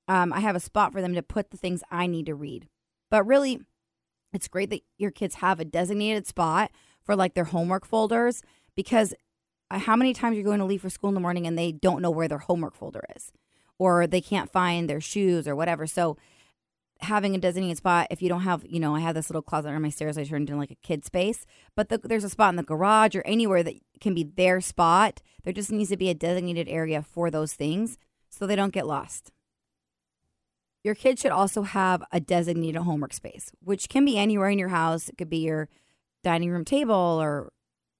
um, 0.08 0.34
I 0.34 0.41
have 0.41 0.56
a 0.56 0.60
spot 0.60 0.91
for 0.91 1.02
them 1.02 1.13
to 1.15 1.24
put 1.24 1.52
the 1.52 1.58
things 1.58 1.84
I 1.89 2.08
need 2.08 2.26
to 2.26 2.36
read. 2.36 2.67
But 3.10 3.26
really, 3.26 3.62
it's 4.34 4.47
great 4.47 4.69
that 4.71 4.82
your 4.97 5.12
kids 5.12 5.36
have 5.36 5.60
a 5.60 5.65
designated 5.65 6.28
spot 6.28 6.71
for 7.04 7.15
like 7.15 7.34
their 7.34 7.45
homework 7.45 7.86
folders 7.86 8.41
because 8.76 9.13
Uh, 9.71 9.79
how 9.79 9.95
many 9.95 10.13
times 10.13 10.36
you're 10.36 10.43
going 10.43 10.60
to 10.60 10.65
leave 10.65 10.81
for 10.81 10.89
school 10.89 11.07
in 11.07 11.13
the 11.13 11.21
morning 11.21 11.47
and 11.47 11.57
they 11.57 11.71
don't 11.71 12.01
know 12.01 12.12
where 12.12 12.27
their 12.27 12.39
homework 12.39 12.75
folder 12.75 13.03
is 13.15 13.31
or 13.79 14.05
they 14.05 14.21
can't 14.21 14.51
find 14.51 14.89
their 14.89 15.01
shoes 15.01 15.47
or 15.47 15.55
whatever. 15.55 15.88
So 15.88 16.17
having 16.99 17.34
a 17.34 17.39
designated 17.39 17.77
spot, 17.77 18.07
if 18.12 18.21
you 18.21 18.29
don't 18.29 18.41
have, 18.41 18.63
you 18.67 18.79
know, 18.79 18.95
I 18.95 18.99
have 18.99 19.15
this 19.15 19.29
little 19.29 19.41
closet 19.41 19.69
under 19.69 19.79
my 19.79 19.89
stairs 19.89 20.17
I 20.17 20.23
turned 20.23 20.49
into 20.49 20.60
like 20.60 20.71
a 20.71 20.75
kid 20.75 21.05
space, 21.05 21.45
but 21.75 21.89
the, 21.89 21.97
there's 21.97 22.25
a 22.25 22.29
spot 22.29 22.49
in 22.49 22.57
the 22.57 22.63
garage 22.63 23.15
or 23.15 23.23
anywhere 23.25 23.63
that 23.63 23.75
can 23.99 24.13
be 24.13 24.23
their 24.23 24.62
spot. 24.62 25.21
There 25.43 25.53
just 25.53 25.71
needs 25.71 25.89
to 25.89 25.97
be 25.97 26.10
a 26.10 26.13
designated 26.13 26.67
area 26.67 27.01
for 27.01 27.31
those 27.31 27.53
things 27.53 27.97
so 28.29 28.45
they 28.45 28.55
don't 28.55 28.73
get 28.73 28.86
lost. 28.86 29.31
Your 30.84 30.95
kid 30.95 31.17
should 31.17 31.31
also 31.31 31.62
have 31.62 32.03
a 32.12 32.19
designated 32.19 32.81
homework 32.81 33.13
space, 33.13 33.51
which 33.63 33.88
can 33.88 34.03
be 34.03 34.17
anywhere 34.17 34.49
in 34.49 34.60
your 34.60 34.69
house. 34.69 35.10
It 35.10 35.17
could 35.17 35.29
be 35.29 35.38
your 35.38 35.69
dining 36.23 36.49
room 36.49 36.65
table 36.65 36.95
or, 36.95 37.51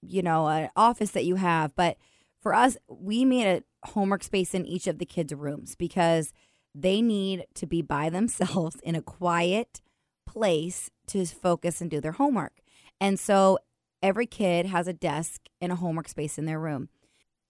you 0.02 0.22
know, 0.22 0.48
an 0.48 0.70
office 0.76 1.12
that 1.12 1.26
you 1.26 1.36
have. 1.36 1.76
But 1.76 1.98
for 2.42 2.54
us, 2.54 2.78
we 2.88 3.26
made 3.26 3.48
a 3.48 3.88
homework 3.88 4.24
space 4.24 4.54
in 4.54 4.66
each 4.66 4.88
of 4.88 5.00
the 5.00 5.06
kids' 5.06 5.34
rooms 5.34 5.76
because 5.76 6.34
they 6.74 7.02
need 7.02 7.46
to 7.56 7.66
be 7.66 7.82
by 7.82 8.10
themselves 8.12 8.78
in 8.84 8.96
a 8.96 9.02
quiet 9.02 9.82
place 10.26 10.90
to 11.08 11.26
focus 11.26 11.82
and 11.82 11.90
do 11.90 12.00
their 12.00 12.14
homework. 12.14 12.62
And 13.00 13.20
so 13.20 13.60
every 14.02 14.26
kid 14.26 14.66
has 14.68 14.88
a 14.88 14.94
desk 14.94 15.42
and 15.60 15.72
a 15.72 15.76
homework 15.76 16.08
space 16.08 16.38
in 16.38 16.46
their 16.46 16.60
room. 16.60 16.90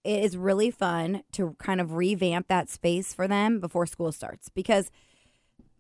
It 0.04 0.24
is 0.24 0.36
really 0.36 0.72
fun 0.72 1.24
to 1.34 1.56
kind 1.60 1.80
of 1.80 1.94
revamp 1.94 2.48
that 2.48 2.70
space 2.70 3.14
for 3.14 3.28
them 3.28 3.60
before 3.60 3.86
school 3.86 4.12
starts 4.12 4.50
because 4.50 4.90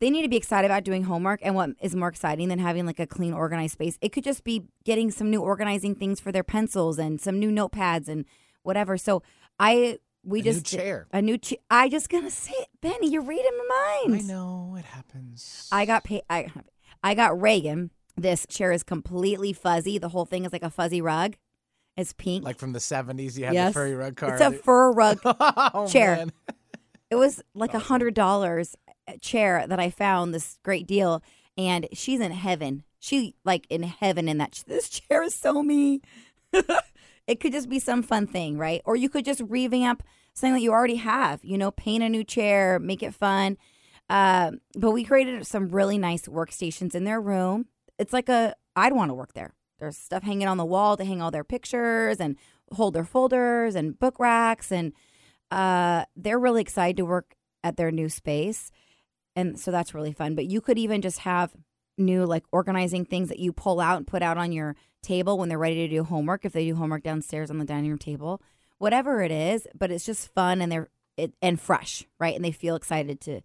they 0.01 0.09
need 0.09 0.23
to 0.23 0.27
be 0.27 0.35
excited 0.35 0.65
about 0.69 0.83
doing 0.83 1.03
homework. 1.03 1.39
And 1.43 1.55
what 1.55 1.69
is 1.81 1.95
more 1.95 2.09
exciting 2.09 2.49
than 2.49 2.59
having 2.59 2.85
like 2.85 2.99
a 2.99 3.07
clean, 3.07 3.33
organized 3.33 3.73
space? 3.73 3.97
It 4.01 4.09
could 4.11 4.25
just 4.25 4.43
be 4.43 4.65
getting 4.83 5.09
some 5.11 5.29
new 5.29 5.39
organizing 5.41 5.95
things 5.95 6.19
for 6.19 6.33
their 6.33 6.43
pencils 6.43 6.99
and 6.99 7.21
some 7.21 7.39
new 7.39 7.49
notepads 7.51 8.09
and 8.09 8.25
whatever. 8.63 8.97
So 8.97 9.23
I 9.59 9.99
we 10.23 10.41
A 10.41 10.43
new 10.43 10.51
just 10.51 10.65
chair. 10.65 11.07
a 11.13 11.21
new 11.21 11.37
chair. 11.37 11.59
I 11.69 11.87
just 11.89 12.09
gonna 12.09 12.29
say 12.29 12.51
it, 12.59 12.67
Benny. 12.81 13.09
You're 13.09 13.21
reading 13.23 13.51
my 13.69 14.01
mind. 14.07 14.21
I 14.21 14.27
know 14.27 14.75
it 14.77 14.85
happens. 14.85 15.69
I 15.71 15.85
got 15.85 16.03
paid. 16.03 16.23
I 16.29 16.47
I 17.03 17.13
got 17.15 17.39
Reagan. 17.41 17.91
This 18.17 18.45
chair 18.47 18.71
is 18.71 18.83
completely 18.83 19.53
fuzzy. 19.53 19.97
The 19.97 20.09
whole 20.09 20.25
thing 20.25 20.45
is 20.45 20.51
like 20.51 20.63
a 20.63 20.69
fuzzy 20.69 21.01
rug. 21.01 21.37
It's 21.97 22.13
pink. 22.13 22.43
like 22.45 22.57
from 22.57 22.73
the 22.73 22.79
70s. 22.79 23.37
You 23.37 23.45
had 23.45 23.53
Yes. 23.53 23.69
the 23.69 23.73
furry 23.73 23.95
rug 23.95 24.15
car. 24.15 24.33
it's 24.33 24.41
a 24.41 24.51
fur 24.51 24.91
rug. 24.91 25.19
oh, 25.25 25.87
chair. 25.87 26.15
man. 26.17 26.31
It 27.09 27.15
was 27.15 27.41
like 27.53 27.73
a 27.73 27.79
hundred 27.79 28.13
dollars 28.13 28.75
chair 29.21 29.65
that 29.67 29.79
I 29.79 29.89
found. 29.89 30.33
This 30.33 30.57
great 30.63 30.87
deal, 30.87 31.23
and 31.57 31.87
she's 31.93 32.19
in 32.19 32.31
heaven. 32.31 32.83
She 32.99 33.35
like 33.43 33.65
in 33.69 33.83
heaven 33.83 34.27
in 34.27 34.37
that. 34.37 34.63
This 34.67 34.89
chair 34.89 35.23
is 35.23 35.35
so 35.35 35.63
me. 35.63 36.01
it 37.27 37.39
could 37.39 37.51
just 37.51 37.69
be 37.69 37.79
some 37.79 38.03
fun 38.03 38.27
thing, 38.27 38.57
right? 38.57 38.81
Or 38.85 38.95
you 38.95 39.09
could 39.09 39.25
just 39.25 39.41
revamp 39.47 40.03
something 40.33 40.53
that 40.53 40.61
you 40.61 40.71
already 40.71 40.97
have. 40.97 41.43
You 41.43 41.57
know, 41.57 41.71
paint 41.71 42.03
a 42.03 42.09
new 42.09 42.23
chair, 42.23 42.79
make 42.79 43.03
it 43.03 43.13
fun. 43.13 43.57
Uh, 44.09 44.51
but 44.75 44.91
we 44.91 45.03
created 45.03 45.45
some 45.47 45.69
really 45.69 45.97
nice 45.97 46.27
workstations 46.27 46.95
in 46.95 47.05
their 47.05 47.21
room. 47.21 47.67
It's 47.97 48.13
like 48.13 48.29
a 48.29 48.55
I'd 48.75 48.93
want 48.93 49.09
to 49.09 49.15
work 49.15 49.33
there. 49.33 49.53
There's 49.79 49.97
stuff 49.97 50.23
hanging 50.23 50.47
on 50.47 50.57
the 50.57 50.65
wall 50.65 50.97
to 50.97 51.05
hang 51.05 51.21
all 51.21 51.31
their 51.31 51.43
pictures 51.43 52.19
and 52.19 52.35
hold 52.73 52.93
their 52.93 53.03
folders 53.03 53.75
and 53.75 53.97
book 53.97 54.19
racks 54.19 54.71
and 54.71 54.93
uh, 55.51 56.05
they're 56.15 56.39
really 56.39 56.61
excited 56.61 56.97
to 56.97 57.05
work 57.05 57.35
at 57.63 57.77
their 57.77 57.91
new 57.91 58.09
space. 58.09 58.71
And 59.35 59.59
so 59.59 59.71
that's 59.71 59.93
really 59.93 60.13
fun. 60.13 60.35
But 60.35 60.45
you 60.45 60.61
could 60.61 60.77
even 60.77 61.01
just 61.01 61.19
have 61.19 61.53
new, 61.97 62.25
like 62.25 62.43
organizing 62.51 63.05
things 63.05 63.29
that 63.29 63.39
you 63.39 63.53
pull 63.53 63.79
out 63.79 63.97
and 63.97 64.07
put 64.07 64.21
out 64.21 64.37
on 64.37 64.51
your 64.51 64.75
table 65.01 65.37
when 65.37 65.49
they're 65.49 65.57
ready 65.57 65.87
to 65.87 65.95
do 65.95 66.03
homework, 66.03 66.45
if 66.45 66.53
they 66.53 66.65
do 66.65 66.75
homework 66.75 67.03
downstairs 67.03 67.49
on 67.49 67.57
the 67.57 67.65
dining 67.65 67.89
room 67.89 67.99
table, 67.99 68.41
whatever 68.77 69.21
it 69.21 69.31
is. 69.31 69.67
But 69.73 69.91
it's 69.91 70.05
just 70.05 70.33
fun 70.33 70.61
and 70.61 70.71
they're 70.71 70.89
it, 71.17 71.33
and 71.41 71.59
fresh, 71.59 72.05
right? 72.19 72.35
And 72.35 72.43
they 72.43 72.51
feel 72.51 72.75
excited 72.75 73.21
to 73.21 73.41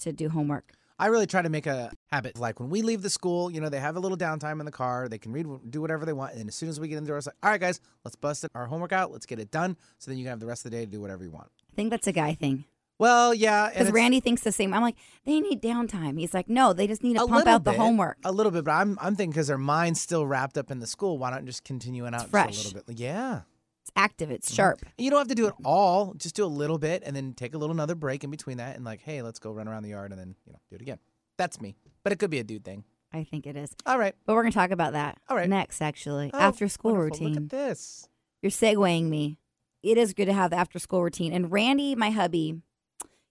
to 0.00 0.12
do 0.12 0.28
homework. 0.28 0.72
I 0.98 1.06
really 1.06 1.26
try 1.26 1.42
to 1.42 1.48
make 1.48 1.66
a 1.66 1.90
habit. 2.10 2.38
Like 2.38 2.58
when 2.58 2.70
we 2.70 2.82
leave 2.82 3.02
the 3.02 3.10
school, 3.10 3.50
you 3.50 3.60
know, 3.60 3.68
they 3.68 3.80
have 3.80 3.96
a 3.96 4.00
little 4.00 4.16
downtime 4.16 4.60
in 4.60 4.66
the 4.66 4.72
car. 4.72 5.08
They 5.08 5.18
can 5.18 5.32
read, 5.32 5.46
do 5.70 5.80
whatever 5.80 6.06
they 6.06 6.12
want. 6.12 6.34
And 6.34 6.48
as 6.48 6.54
soon 6.54 6.70
as 6.70 6.80
we 6.80 6.88
get 6.88 6.96
in 6.96 7.04
the 7.04 7.08
door, 7.08 7.18
it's 7.18 7.26
like, 7.26 7.36
all 7.42 7.50
right, 7.50 7.60
guys, 7.60 7.80
let's 8.04 8.16
bust 8.16 8.46
our 8.54 8.66
homework 8.66 8.92
out. 8.92 9.12
Let's 9.12 9.26
get 9.26 9.38
it 9.38 9.50
done. 9.50 9.76
So 9.98 10.10
then 10.10 10.16
you 10.18 10.24
can 10.24 10.30
have 10.30 10.40
the 10.40 10.46
rest 10.46 10.64
of 10.64 10.70
the 10.70 10.76
day 10.78 10.86
to 10.86 10.90
do 10.90 11.00
whatever 11.00 11.22
you 11.22 11.30
want. 11.30 11.48
I 11.70 11.76
think 11.76 11.90
that's 11.90 12.06
a 12.06 12.12
guy 12.12 12.34
thing. 12.34 12.64
Well, 12.98 13.34
yeah. 13.34 13.68
Because 13.70 13.90
Randy 13.92 14.20
thinks 14.20 14.42
the 14.42 14.52
same. 14.52 14.72
I'm 14.72 14.82
like, 14.82 14.96
they 15.24 15.40
need 15.40 15.60
downtime. 15.62 16.18
He's 16.18 16.32
like, 16.32 16.48
no, 16.48 16.72
they 16.72 16.86
just 16.86 17.02
need 17.02 17.16
to 17.18 17.26
pump 17.26 17.46
out 17.46 17.64
the 17.64 17.72
homework. 17.74 18.16
A 18.24 18.32
little 18.32 18.52
bit, 18.52 18.64
but 18.64 18.70
I'm, 18.72 18.98
I'm 19.00 19.14
thinking 19.16 19.32
because 19.32 19.48
their 19.48 19.58
mind's 19.58 20.00
still 20.00 20.26
wrapped 20.26 20.56
up 20.56 20.70
in 20.70 20.78
the 20.78 20.86
school, 20.86 21.18
why 21.18 21.30
not 21.30 21.44
just 21.44 21.62
continue 21.64 22.06
it 22.06 22.14
out 22.14 22.30
fresh. 22.30 22.64
a 22.64 22.68
little 22.68 22.82
bit? 22.86 22.98
Yeah. 22.98 23.40
It's 23.82 23.92
active. 23.94 24.30
It's 24.30 24.48
Mm-hmm. 24.48 24.56
sharp. 24.56 24.80
You 24.98 25.10
don't 25.10 25.18
have 25.20 25.28
to 25.28 25.34
do 25.34 25.46
it 25.46 25.54
all. 25.64 26.14
Just 26.14 26.34
do 26.34 26.44
a 26.44 26.46
little 26.46 26.78
bit 26.78 27.02
and 27.04 27.14
then 27.14 27.34
take 27.34 27.54
a 27.54 27.58
little 27.58 27.74
another 27.74 27.94
break 27.94 28.24
in 28.24 28.30
between 28.30 28.56
that 28.56 28.76
and 28.76 28.84
like, 28.84 29.02
hey, 29.02 29.20
let's 29.22 29.38
go 29.38 29.52
run 29.52 29.68
around 29.68 29.82
the 29.82 29.90
yard 29.90 30.10
and 30.10 30.20
then, 30.20 30.34
you 30.46 30.52
know, 30.52 30.58
do 30.70 30.76
it 30.76 30.82
again. 30.82 30.98
That's 31.36 31.60
me. 31.60 31.76
But 32.02 32.12
it 32.12 32.18
could 32.18 32.30
be 32.30 32.38
a 32.38 32.44
dude 32.44 32.64
thing. 32.64 32.84
I 33.12 33.24
think 33.24 33.46
it 33.46 33.56
is. 33.56 33.70
All 33.84 33.98
right. 33.98 34.14
But 34.26 34.34
we're 34.34 34.42
gonna 34.42 34.52
talk 34.52 34.70
about 34.70 34.94
that. 34.94 35.18
All 35.28 35.36
right. 35.36 35.48
Next, 35.48 35.80
actually, 35.82 36.30
Oh, 36.34 36.38
after 36.38 36.66
school 36.68 36.92
wonderful. 36.94 37.26
Look 37.26 37.34
routine. 37.36 37.44
at 37.44 37.50
this. 37.50 38.08
You're 38.42 38.50
segueing 38.50 39.04
me. 39.08 39.38
It 39.82 39.96
is 39.98 40.12
good 40.14 40.26
to 40.26 40.32
have 40.32 40.50
the 40.50 40.56
after 40.56 40.78
school 40.78 41.02
routine. 41.02 41.32
And 41.32 41.52
Randy, 41.52 41.94
my 41.94 42.10
hubby, 42.10 42.60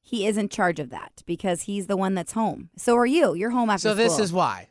he 0.07 0.27
is 0.27 0.37
in 0.37 0.47
charge 0.49 0.79
of 0.79 0.91
that 0.91 1.23
because 1.25 1.63
he's 1.63 1.87
the 1.87 1.97
one 1.97 2.13
that's 2.13 2.33
home. 2.33 2.69
So 2.77 2.95
are 2.95 3.05
you. 3.07 3.33
You're 3.33 3.49
home 3.49 3.69
after 3.71 3.89
So 3.89 3.93
this 3.95 4.13
school. 4.13 4.23
is 4.23 4.31
why. 4.31 4.69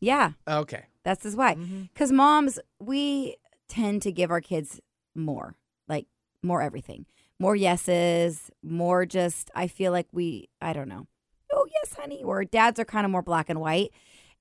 yeah, 0.00 0.32
Okay. 0.48 0.86
that's 1.04 1.24
is 1.24 1.36
why. 1.36 1.54
Mm-hmm. 1.54 1.82
Because 1.92 2.10
moms, 2.10 2.58
we 2.80 3.36
tend 3.68 4.02
to 4.02 4.10
give 4.12 4.30
our 4.32 4.40
kids 4.40 4.80
more, 5.14 5.54
like 5.88 6.06
more 6.42 6.60
everything, 6.60 7.06
more 7.38 7.54
yeses, 7.54 8.50
more 8.64 9.06
just. 9.06 9.50
I 9.54 9.68
feel 9.68 9.92
like 9.92 10.08
we. 10.12 10.48
I 10.60 10.72
don't 10.72 10.88
know. 10.88 11.06
Oh 11.52 11.66
yes, 11.72 11.94
honey. 11.96 12.22
Or 12.24 12.44
dads 12.44 12.80
are 12.80 12.84
kind 12.84 13.04
of 13.04 13.12
more 13.12 13.22
black 13.22 13.48
and 13.48 13.60
white. 13.60 13.90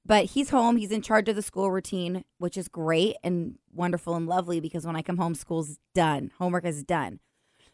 But 0.05 0.25
he's 0.25 0.49
home. 0.49 0.75
He's 0.77 0.91
in 0.91 1.01
charge 1.03 1.29
of 1.29 1.35
the 1.37 1.41
school 1.41 1.71
routine, 1.71 2.25
which 2.39 2.57
is 2.57 2.67
great 2.67 3.15
and 3.23 3.55
wonderful 3.71 4.15
and 4.15 4.27
lovely 4.27 4.59
because 4.59 4.85
when 4.85 4.95
I 4.97 5.01
come 5.03 5.17
home, 5.17 5.33
school's 5.35 5.77
done. 5.95 6.31
Homework 6.39 6.65
is 6.65 6.83
done. 6.83 7.19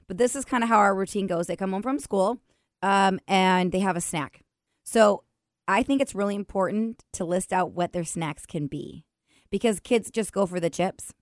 But 0.10 0.18
this 0.18 0.36
is 0.36 0.44
kind 0.44 0.64
of 0.64 0.70
how 0.70 0.80
our 0.80 0.94
routine 0.94 1.28
goes. 1.28 1.48
They 1.48 1.56
come 1.56 1.72
home 1.72 1.84
from 1.84 2.00
school. 2.00 2.42
um, 2.82 3.20
and 3.28 3.72
they 3.72 3.80
have 3.80 3.96
a 3.96 4.02
snack. 4.02 4.42
So 4.84 5.24
I 5.68 5.84
think 5.84 6.02
it's 6.02 6.16
really 6.16 6.34
important 6.36 7.04
to 7.14 7.24
list 7.26 7.54
out 7.54 7.72
what 7.74 7.94
their 7.94 8.04
snacks 8.04 8.46
can 8.46 8.68
be 8.68 9.06
because 9.52 9.80
kids 9.80 10.10
just 10.10 10.34
go 10.34 10.46
for 10.46 10.60
the 10.60 10.70
chips. 10.70 11.14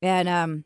And 0.00 0.28
um, 0.28 0.64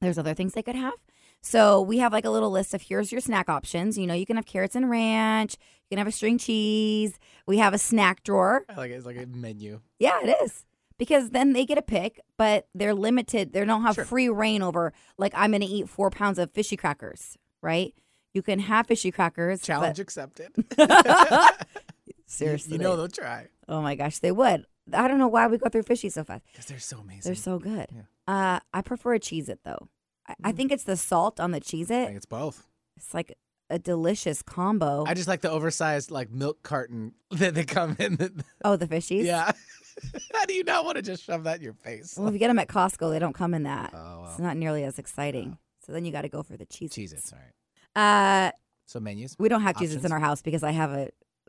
there's 0.00 0.18
other 0.18 0.34
things 0.34 0.52
they 0.52 0.62
could 0.62 0.76
have. 0.76 0.94
So 1.42 1.80
we 1.80 1.98
have 1.98 2.12
like 2.12 2.26
a 2.26 2.30
little 2.30 2.50
list 2.50 2.74
of 2.74 2.82
here's 2.82 3.10
your 3.10 3.20
snack 3.22 3.48
options. 3.48 3.96
You 3.98 4.06
know, 4.06 4.14
you 4.14 4.26
can 4.26 4.36
have 4.36 4.46
carrots 4.46 4.76
and 4.76 4.88
ranch, 4.90 5.56
you 5.88 5.96
can 5.96 5.98
have 5.98 6.06
a 6.06 6.12
string 6.12 6.38
cheese. 6.38 7.18
We 7.46 7.58
have 7.58 7.72
a 7.74 7.78
snack 7.78 8.22
drawer. 8.22 8.64
I 8.68 8.74
like 8.74 8.90
it. 8.90 8.94
It's 8.94 9.06
like 9.06 9.16
a 9.16 9.26
menu. 9.26 9.80
Yeah, 9.98 10.20
it 10.22 10.36
is. 10.44 10.64
Because 11.00 11.30
then 11.30 11.54
they 11.54 11.64
get 11.64 11.78
a 11.78 11.82
pick, 11.82 12.20
but 12.36 12.68
they're 12.74 12.94
limited. 12.94 13.52
They 13.54 13.64
don't 13.64 13.82
have 13.82 13.94
Sure. 13.96 14.04
free 14.04 14.28
rein 14.28 14.60
over, 14.62 14.92
like, 15.18 15.32
I'm 15.34 15.50
going 15.50 15.62
to 15.62 15.66
eat 15.66 15.88
four 15.88 16.10
pounds 16.10 16.38
of 16.38 16.52
fishy 16.52 16.76
crackers, 16.76 17.36
right? 17.62 17.94
You 18.34 18.42
can 18.42 18.58
have 18.60 18.86
fishy 18.86 19.10
crackers. 19.10 19.60
but- 19.60 19.66
Challenge 19.66 19.98
accepted. 19.98 20.52
Seriously. 22.26 22.74
You 22.74 22.78
know 22.78 22.96
they'll 22.96 23.08
try 23.08 23.48
oh 23.68 23.80
my 23.82 23.94
gosh, 23.94 24.18
they 24.18 24.30
would. 24.32 24.66
I 24.92 25.06
don't 25.08 25.18
know 25.18 25.28
why 25.28 25.46
we 25.46 25.56
go 25.58 25.68
through 25.68 25.84
fishy 25.84 26.08
so 26.10 26.24
fast. 26.24 26.42
because 26.52 26.66
they're 26.66 26.78
so 26.78 26.98
amazing. 26.98 27.22
They're 27.24 27.34
so 27.34 27.58
good. 27.58 27.86
Yeah. 27.94 28.02
Uh, 28.26 28.60
I 28.74 28.82
prefer 28.82 29.14
a 29.14 29.20
Cheez 29.20 29.48
It, 29.48 29.60
though. 29.64 29.88
I, 30.28 30.34
I 30.44 30.52
think 30.52 30.70
it's 30.72 30.84
the 30.84 30.96
salt 30.96 31.38
on 31.40 31.52
the 31.52 31.60
Cheez 31.60 31.90
I 31.90 32.02
It. 32.02 32.06
think 32.06 32.16
it's 32.16 32.26
both. 32.26 32.66
It's 32.96 33.14
like 33.14 33.36
a 33.68 33.78
delicious 33.78 34.42
combo. 34.42 35.04
I 35.06 35.14
just 35.14 35.28
like 35.28 35.40
the 35.42 35.50
oversized 35.50 36.10
like 36.10 36.30
milk 36.30 36.62
carton 36.62 37.14
that 37.30 37.54
they 37.54 37.64
come 37.64 37.96
in. 38.00 38.16
The, 38.16 38.44
oh, 38.64 38.76
the 38.76 38.86
fishies? 38.88 39.24
yeah. 39.24 39.52
How 40.34 40.44
do 40.46 40.54
you 40.54 40.64
not 40.64 40.84
want 40.84 40.96
to 40.96 41.02
just 41.02 41.22
shove 41.24 41.44
that 41.44 41.56
in 41.58 41.62
your 41.62 41.72
face? 41.74 42.16
Well, 42.16 42.28
if 42.28 42.32
you 42.34 42.38
get 42.38 42.48
them 42.48 42.58
at 42.58 42.68
Costco, 42.68 43.10
they 43.10 43.18
don't 43.18 43.34
come 43.34 43.54
in 43.54 43.64
that. 43.64 43.90
Oh, 43.94 44.20
well. 44.20 44.30
It's 44.30 44.38
not 44.38 44.56
nearly 44.56 44.84
as 44.84 44.98
exciting. 44.98 45.58
So 45.84 45.92
then 45.92 46.04
you 46.04 46.12
got 46.12 46.22
to 46.22 46.28
go 46.28 46.42
for 46.42 46.56
the 46.56 46.66
cheese. 46.66 46.92
Cheese 46.92 47.12
it. 47.12 47.20
Sorry. 47.22 47.42
Uh, 47.96 48.52
So 48.86 49.00
menus. 49.00 49.36
we 49.38 49.48
don't 49.48 49.62
have 49.62 49.76
cheese 49.78 49.94
in 50.04 50.12
our 50.12 50.20
house 50.20 50.42
because 50.42 50.62
I 50.62 50.70
have 50.72 50.90
a 50.92 51.08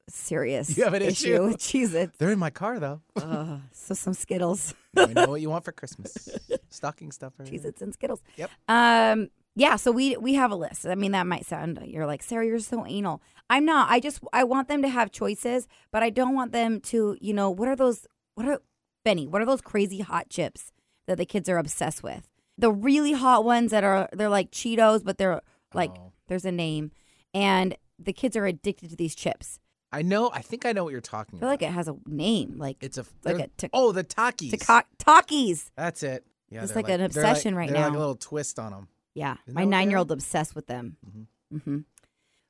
serious 0.10 0.76
You 0.78 0.84
have 0.84 0.94
an 0.94 1.02
issue? 1.04 1.44
with 1.44 1.58
Cheez 1.58 1.94
Its. 1.94 2.18
They're 2.18 2.32
in 2.32 2.40
my 2.40 2.50
car 2.50 2.80
though. 2.80 3.02
so 3.72 3.94
some 3.94 4.14
Skittles, 4.14 4.74
we 4.96 5.08
know 5.14 5.28
what 5.28 5.42
you 5.42 5.50
want 5.50 5.64
for 5.66 5.72
Christmas. 5.72 6.30
Stocking 6.70 7.12
stuffer. 7.12 7.44
Cheez 7.44 7.66
Its 7.66 7.82
and 7.82 7.94
Skittles. 7.94 8.22
Yep. 8.38 8.50
Um, 8.68 9.30
yeah, 9.56 9.76
so 9.76 9.92
we 9.92 10.16
we 10.18 10.34
have 10.36 10.52
a 10.52 10.56
list. 10.56 10.86
I 10.86 10.96
mean, 10.96 11.12
that 11.12 11.28
might 11.28 11.46
sound 11.46 11.80
you're 11.86 12.06
like 12.08 12.24
Sarah, 12.24 12.46
you're 12.46 12.60
so 12.60 12.86
anal. 12.86 13.22
I'm 13.50 13.66
not. 13.66 13.90
I 13.92 14.00
just 14.00 14.22
I 14.32 14.44
want 14.46 14.68
them 14.70 14.82
to 14.82 14.88
have 14.90 15.12
choices, 15.12 15.68
but 15.92 16.04
I 16.04 16.10
don't 16.10 16.34
want 16.34 16.54
them 16.54 16.80
to. 16.92 17.18
You 17.20 17.34
know, 17.34 17.50
what 17.50 17.68
are 17.68 17.76
those? 17.76 18.08
What 18.36 18.48
are 18.48 18.62
Benny? 19.04 19.28
What 19.28 19.42
are 19.42 19.46
those 19.46 19.62
crazy 19.62 20.00
hot 20.00 20.30
chips 20.30 20.72
that 21.08 21.18
the 21.18 21.26
kids 21.26 21.50
are 21.50 21.58
obsessed 21.58 22.04
with? 22.04 22.28
The 22.58 22.72
really 22.72 23.14
hot 23.14 23.44
ones 23.44 23.72
that 23.72 23.84
are 23.84 24.08
they're 24.14 24.30
like 24.30 24.52
Cheetos, 24.52 25.04
but 25.04 25.18
they're 25.18 25.42
like 25.74 25.92
Oh. 25.98 26.12
there's 26.28 26.46
a 26.46 26.52
name, 26.52 26.92
and 27.34 27.76
the 27.98 28.14
kids 28.14 28.36
are 28.36 28.46
addicted 28.46 28.90
to 28.92 28.96
these 28.96 29.16
chips. 29.16 29.60
I 29.92 30.02
know. 30.04 30.30
I 30.34 30.42
think 30.42 30.66
I 30.66 30.72
know 30.72 30.84
what 30.86 30.92
you're 30.92 31.02
talking 31.02 31.38
I 31.38 31.40
feel 31.40 31.48
about. 31.50 31.52
like 31.54 31.62
it 31.64 31.72
has 31.74 31.88
a 31.88 31.96
name, 32.06 32.58
like 32.58 32.78
it's 32.82 32.98
a 32.98 33.06
like 33.26 33.40
a 33.40 33.48
ta- 33.58 33.68
oh 33.74 33.92
the 33.92 34.04
Takis. 34.04 34.52
Taka- 34.66 34.88
Takis. 35.00 35.70
That's 35.76 36.04
it. 36.04 36.26
Yeah, 36.50 36.64
It's 36.64 36.74
they're 36.74 36.84
like 36.84 36.92
an 36.92 37.02
obsession 37.02 37.56
right 37.56 37.70
they're 37.70 37.82
Like 37.82 37.92
now. 37.94 37.98
a 37.98 38.00
little 38.00 38.16
twist 38.16 38.60
on 38.60 38.72
them. 38.72 38.88
Yeah, 39.16 39.36
Isn't 39.48 39.54
my 39.56 39.62
that 39.62 39.66
what 39.66 39.72
they 39.72 39.78
nine 39.78 39.90
year 39.90 39.98
old 40.00 40.12
obsessed 40.12 40.56
with 40.56 40.68
them. 40.68 40.98
Mhm. 41.06 41.28
Mm-hmm. 41.58 41.78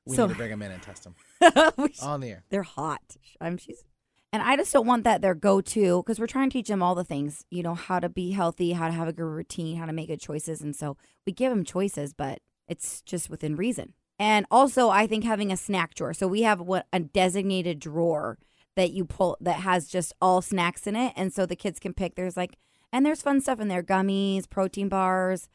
We 0.08 0.16
So- 0.16 0.26
need 0.28 0.34
to 0.34 0.38
bring 0.38 0.50
them 0.50 0.62
in 0.64 0.72
and 0.72 0.82
test 0.84 1.04
them 1.04 1.16
on 2.04 2.20
the 2.22 2.30
air. 2.30 2.44
they're 2.50 2.64
hot. 2.64 3.02
I'm 3.40 3.58
she's 3.58 3.84
and 4.34 4.42
I 4.42 4.56
just 4.56 4.72
don't 4.72 4.88
want 4.88 5.04
that 5.04 5.22
their 5.22 5.36
go 5.36 5.60
to 5.62 6.02
because 6.02 6.20
we're 6.20 6.28
trying 6.28 6.50
to 6.50 6.54
teach 6.54 6.68
them 6.68 6.82
all 6.82 6.96
the 6.96 7.04
things, 7.04 7.46
you 7.50 7.64
know, 7.64 7.76
how 7.76 8.00
to 8.00 8.10
be 8.10 8.32
healthy, 8.32 8.72
how 8.72 8.88
to 8.88 8.94
have 8.94 9.08
a 9.08 9.14
good 9.14 9.26
routine, 9.26 9.78
how 9.78 9.86
to 9.86 9.94
make 9.94 10.08
good 10.08 10.22
choices. 10.22 10.62
And 10.62 10.76
so 10.76 10.98
we 11.26 11.34
give 11.34 11.50
them 11.50 11.66
choices, 11.66 12.14
but 12.14 12.40
it's 12.68 13.02
just 13.02 13.30
within 13.30 13.56
reason. 13.56 13.94
And 14.18 14.46
also, 14.52 14.90
I 14.90 15.08
think 15.08 15.24
having 15.24 15.52
a 15.52 15.58
snack 15.58 15.96
drawer. 15.96 16.14
So 16.14 16.28
we 16.28 16.44
have 16.44 16.62
what 16.62 16.88
a 16.94 17.00
designated 17.00 17.80
drawer 17.80 18.38
that 18.76 18.92
you 18.92 19.04
pull 19.04 19.38
that 19.42 19.58
has 19.58 19.88
just 19.88 20.14
all 20.22 20.42
snacks 20.42 20.88
in 20.88 20.96
it. 20.96 21.14
And 21.16 21.34
so 21.34 21.46
the 21.46 21.56
kids 21.56 21.80
can 21.80 21.94
pick. 21.94 22.16
There's 22.16 22.38
like, 22.38 22.58
and 22.94 23.06
there's 23.06 23.22
fun 23.22 23.42
stuff 23.42 23.60
in 23.60 23.68
there 23.68 23.84
gummies, 23.84 24.50
protein 24.50 24.90
bars, 24.90 25.50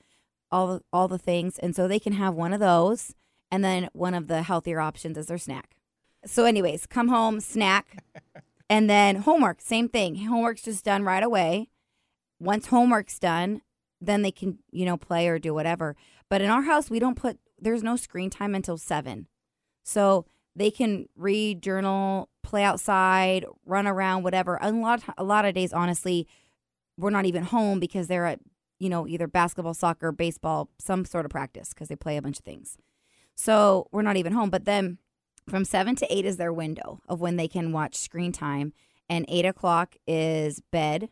all 0.50 0.66
the, 0.66 0.80
all 0.92 1.08
the 1.08 1.18
things. 1.18 1.58
And 1.58 1.74
so 1.74 1.88
they 1.88 1.98
can 1.98 2.14
have 2.14 2.34
one 2.34 2.52
of 2.52 2.60
those. 2.60 3.14
And 3.50 3.64
then 3.64 3.88
one 3.92 4.14
of 4.14 4.26
the 4.26 4.42
healthier 4.42 4.80
options 4.80 5.16
is 5.16 5.26
their 5.26 5.38
snack. 5.38 5.76
So, 6.24 6.44
anyways, 6.44 6.86
come 6.86 7.08
home, 7.08 7.40
snack, 7.40 8.02
and 8.68 8.88
then 8.88 9.16
homework. 9.16 9.60
Same 9.60 9.88
thing. 9.88 10.16
Homework's 10.16 10.62
just 10.62 10.84
done 10.84 11.02
right 11.04 11.22
away. 11.22 11.68
Once 12.38 12.66
homework's 12.66 13.18
done, 13.18 13.62
then 14.00 14.22
they 14.22 14.30
can, 14.30 14.58
you 14.70 14.84
know, 14.84 14.96
play 14.96 15.28
or 15.28 15.38
do 15.38 15.54
whatever. 15.54 15.96
But 16.28 16.42
in 16.42 16.50
our 16.50 16.62
house, 16.62 16.90
we 16.90 16.98
don't 16.98 17.16
put. 17.16 17.38
There's 17.58 17.82
no 17.82 17.96
screen 17.96 18.28
time 18.28 18.54
until 18.54 18.76
seven, 18.76 19.28
so 19.82 20.26
they 20.54 20.70
can 20.70 21.06
read, 21.16 21.62
journal, 21.62 22.28
play 22.42 22.62
outside, 22.62 23.46
run 23.64 23.86
around, 23.86 24.22
whatever. 24.22 24.58
A 24.60 24.70
lot, 24.72 25.02
a 25.16 25.24
lot 25.24 25.44
of 25.44 25.54
days, 25.54 25.72
honestly, 25.72 26.26
we're 26.98 27.10
not 27.10 27.26
even 27.26 27.44
home 27.44 27.80
because 27.80 28.08
they're 28.08 28.26
at, 28.26 28.40
you 28.78 28.88
know, 28.88 29.06
either 29.06 29.26
basketball, 29.26 29.74
soccer, 29.74 30.12
baseball, 30.12 30.70
some 30.78 31.04
sort 31.04 31.24
of 31.24 31.30
practice 31.30 31.70
because 31.70 31.88
they 31.88 31.96
play 31.96 32.16
a 32.16 32.22
bunch 32.22 32.38
of 32.38 32.44
things. 32.44 32.76
So 33.34 33.88
we're 33.92 34.02
not 34.02 34.16
even 34.16 34.32
home. 34.32 34.50
But 34.50 34.64
then 34.64 34.98
from 35.48 35.64
seven 35.64 35.96
to 35.96 36.12
eight 36.12 36.24
is 36.24 36.36
their 36.36 36.52
window 36.52 37.00
of 37.08 37.20
when 37.20 37.36
they 37.36 37.48
can 37.48 37.72
watch 37.72 37.94
screen 37.94 38.32
time, 38.32 38.72
and 39.08 39.24
eight 39.28 39.44
o'clock 39.44 39.96
is 40.06 40.60
bed, 40.72 41.08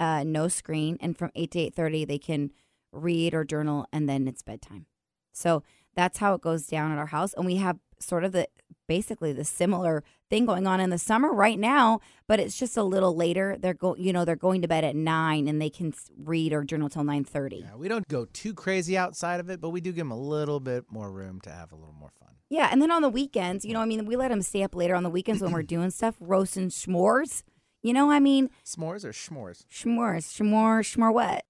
uh, 0.00 0.24
no 0.24 0.48
screen, 0.48 0.96
and 1.00 1.16
from 1.16 1.30
eight 1.34 1.52
to 1.52 1.60
eight 1.60 1.74
thirty 1.74 2.04
they 2.04 2.18
can 2.18 2.50
read 2.92 3.34
or 3.34 3.44
journal, 3.44 3.86
and 3.92 4.08
then 4.08 4.26
it's 4.28 4.42
bedtime. 4.42 4.86
So 5.32 5.62
that's 5.94 6.18
how 6.18 6.34
it 6.34 6.40
goes 6.40 6.66
down 6.66 6.92
at 6.92 6.98
our 6.98 7.06
house, 7.06 7.34
and 7.34 7.46
we 7.46 7.56
have 7.56 7.78
sort 7.98 8.24
of 8.24 8.32
the 8.32 8.48
basically 8.88 9.32
the 9.32 9.44
similar 9.44 10.02
thing 10.28 10.44
going 10.44 10.66
on 10.66 10.80
in 10.80 10.90
the 10.90 10.98
summer 10.98 11.32
right 11.32 11.58
now, 11.58 12.00
but 12.26 12.40
it's 12.40 12.58
just 12.58 12.76
a 12.76 12.82
little 12.82 13.14
later. 13.14 13.56
They're 13.58 13.74
go, 13.74 13.94
you 13.96 14.12
know, 14.12 14.24
they're 14.24 14.36
going 14.36 14.60
to 14.62 14.68
bed 14.68 14.84
at 14.84 14.96
nine, 14.96 15.46
and 15.46 15.62
they 15.62 15.70
can 15.70 15.94
read 16.18 16.52
or 16.52 16.64
journal 16.64 16.88
till 16.88 17.04
nine 17.04 17.24
thirty. 17.24 17.64
Yeah, 17.64 17.76
we 17.76 17.88
don't 17.88 18.06
go 18.08 18.26
too 18.32 18.54
crazy 18.54 18.98
outside 18.98 19.38
of 19.38 19.48
it, 19.50 19.60
but 19.60 19.70
we 19.70 19.80
do 19.80 19.92
give 19.92 19.98
them 19.98 20.10
a 20.10 20.18
little 20.18 20.58
bit 20.58 20.86
more 20.90 21.10
room 21.10 21.40
to 21.42 21.50
have 21.50 21.72
a 21.72 21.76
little 21.76 21.94
more 21.94 22.10
fun. 22.18 22.30
Yeah, 22.52 22.68
and 22.70 22.82
then 22.82 22.90
on 22.90 23.00
the 23.00 23.08
weekends, 23.08 23.64
you 23.64 23.72
know, 23.72 23.80
I 23.80 23.86
mean, 23.86 24.04
we 24.04 24.14
let 24.14 24.28
them 24.28 24.42
stay 24.42 24.62
up 24.62 24.74
later 24.74 24.94
on 24.94 25.04
the 25.04 25.08
weekends 25.08 25.40
when 25.40 25.52
we're 25.52 25.62
doing 25.76 25.88
stuff, 25.88 26.16
roasting 26.20 26.68
s'mores. 26.68 27.44
You 27.82 27.94
know, 27.94 28.10
I 28.10 28.20
mean, 28.20 28.50
S'mores 28.62 29.06
or 29.06 29.12
s'mores? 29.12 29.64
s'mores, 29.72 30.24
s'more, 30.26 30.84
s'more 30.84 31.14
what? 31.14 31.46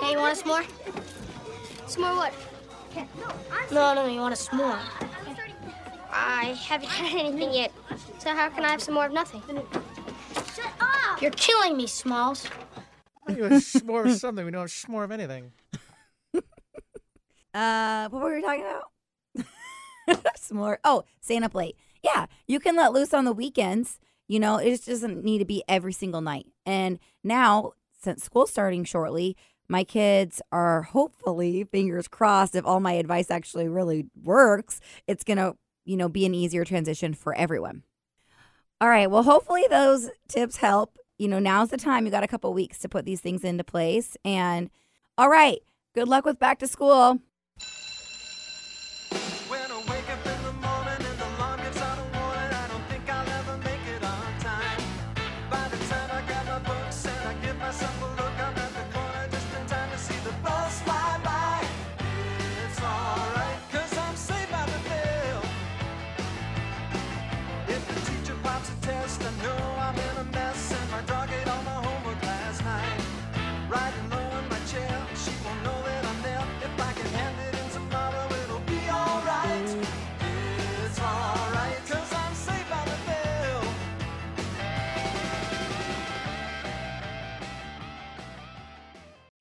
Hey, 0.00 0.12
you 0.12 0.18
want 0.18 0.40
a 0.40 0.44
s'more? 0.44 0.64
S'more 1.88 2.16
what? 2.16 2.32
No, 3.72 3.94
no, 3.94 4.06
you 4.06 4.20
want 4.20 4.32
a 4.32 4.36
s'more. 4.36 4.78
I 6.12 6.56
haven't 6.68 6.88
had 6.88 7.18
anything 7.18 7.52
yet, 7.52 7.72
so 8.20 8.30
how 8.32 8.48
can 8.48 8.64
I 8.64 8.68
have 8.68 8.80
some 8.80 8.94
more 8.94 9.06
of 9.06 9.12
nothing? 9.12 9.42
Shut 10.54 10.72
up! 10.80 11.20
You're 11.20 11.32
killing 11.32 11.76
me, 11.76 11.88
Smalls. 11.88 12.46
You 13.28 13.46
a 13.46 13.50
s'more 13.50 14.06
of 14.08 14.12
something. 14.12 14.44
We 14.44 14.52
don't 14.52 14.68
s'more 14.68 15.02
of 15.02 15.10
anything. 15.10 15.50
Uh, 17.54 18.08
what 18.10 18.22
were 18.22 18.36
we 18.36 18.42
talking 18.42 18.60
about? 18.60 18.84
s'more. 20.38 20.78
Oh, 20.84 21.04
staying 21.20 21.44
up 21.44 21.54
late. 21.54 21.76
Yeah, 22.02 22.26
you 22.46 22.60
can 22.60 22.76
let 22.76 22.92
loose 22.92 23.12
on 23.12 23.24
the 23.24 23.32
weekends. 23.32 23.98
You 24.28 24.40
know, 24.40 24.56
it 24.56 24.70
just 24.70 24.86
doesn't 24.86 25.24
need 25.24 25.38
to 25.38 25.44
be 25.44 25.62
every 25.68 25.92
single 25.92 26.20
night. 26.20 26.46
And 26.66 26.98
now, 27.24 27.72
since 28.02 28.22
school's 28.22 28.50
starting 28.50 28.84
shortly, 28.84 29.36
my 29.68 29.84
kids 29.84 30.40
are 30.52 30.82
hopefully, 30.82 31.64
fingers 31.64 32.08
crossed, 32.08 32.54
if 32.54 32.64
all 32.64 32.80
my 32.80 32.92
advice 32.92 33.30
actually 33.30 33.68
really 33.68 34.06
works, 34.22 34.80
it's 35.06 35.24
going 35.24 35.38
to, 35.38 35.56
you 35.84 35.96
know, 35.96 36.08
be 36.08 36.24
an 36.24 36.34
easier 36.34 36.64
transition 36.64 37.14
for 37.14 37.34
everyone. 37.34 37.82
All 38.80 38.88
right. 38.88 39.10
Well, 39.10 39.24
hopefully 39.24 39.64
those 39.68 40.10
tips 40.28 40.58
help. 40.58 40.96
You 41.18 41.28
know, 41.28 41.38
now's 41.38 41.70
the 41.70 41.76
time. 41.76 42.04
You 42.04 42.12
got 42.12 42.22
a 42.22 42.28
couple 42.28 42.52
weeks 42.54 42.78
to 42.78 42.88
put 42.88 43.04
these 43.04 43.20
things 43.20 43.42
into 43.44 43.64
place. 43.64 44.16
And 44.24 44.70
all 45.16 45.28
right, 45.28 45.58
good 45.94 46.06
luck 46.06 46.24
with 46.24 46.38
back 46.38 46.60
to 46.60 46.68
school. 46.68 47.18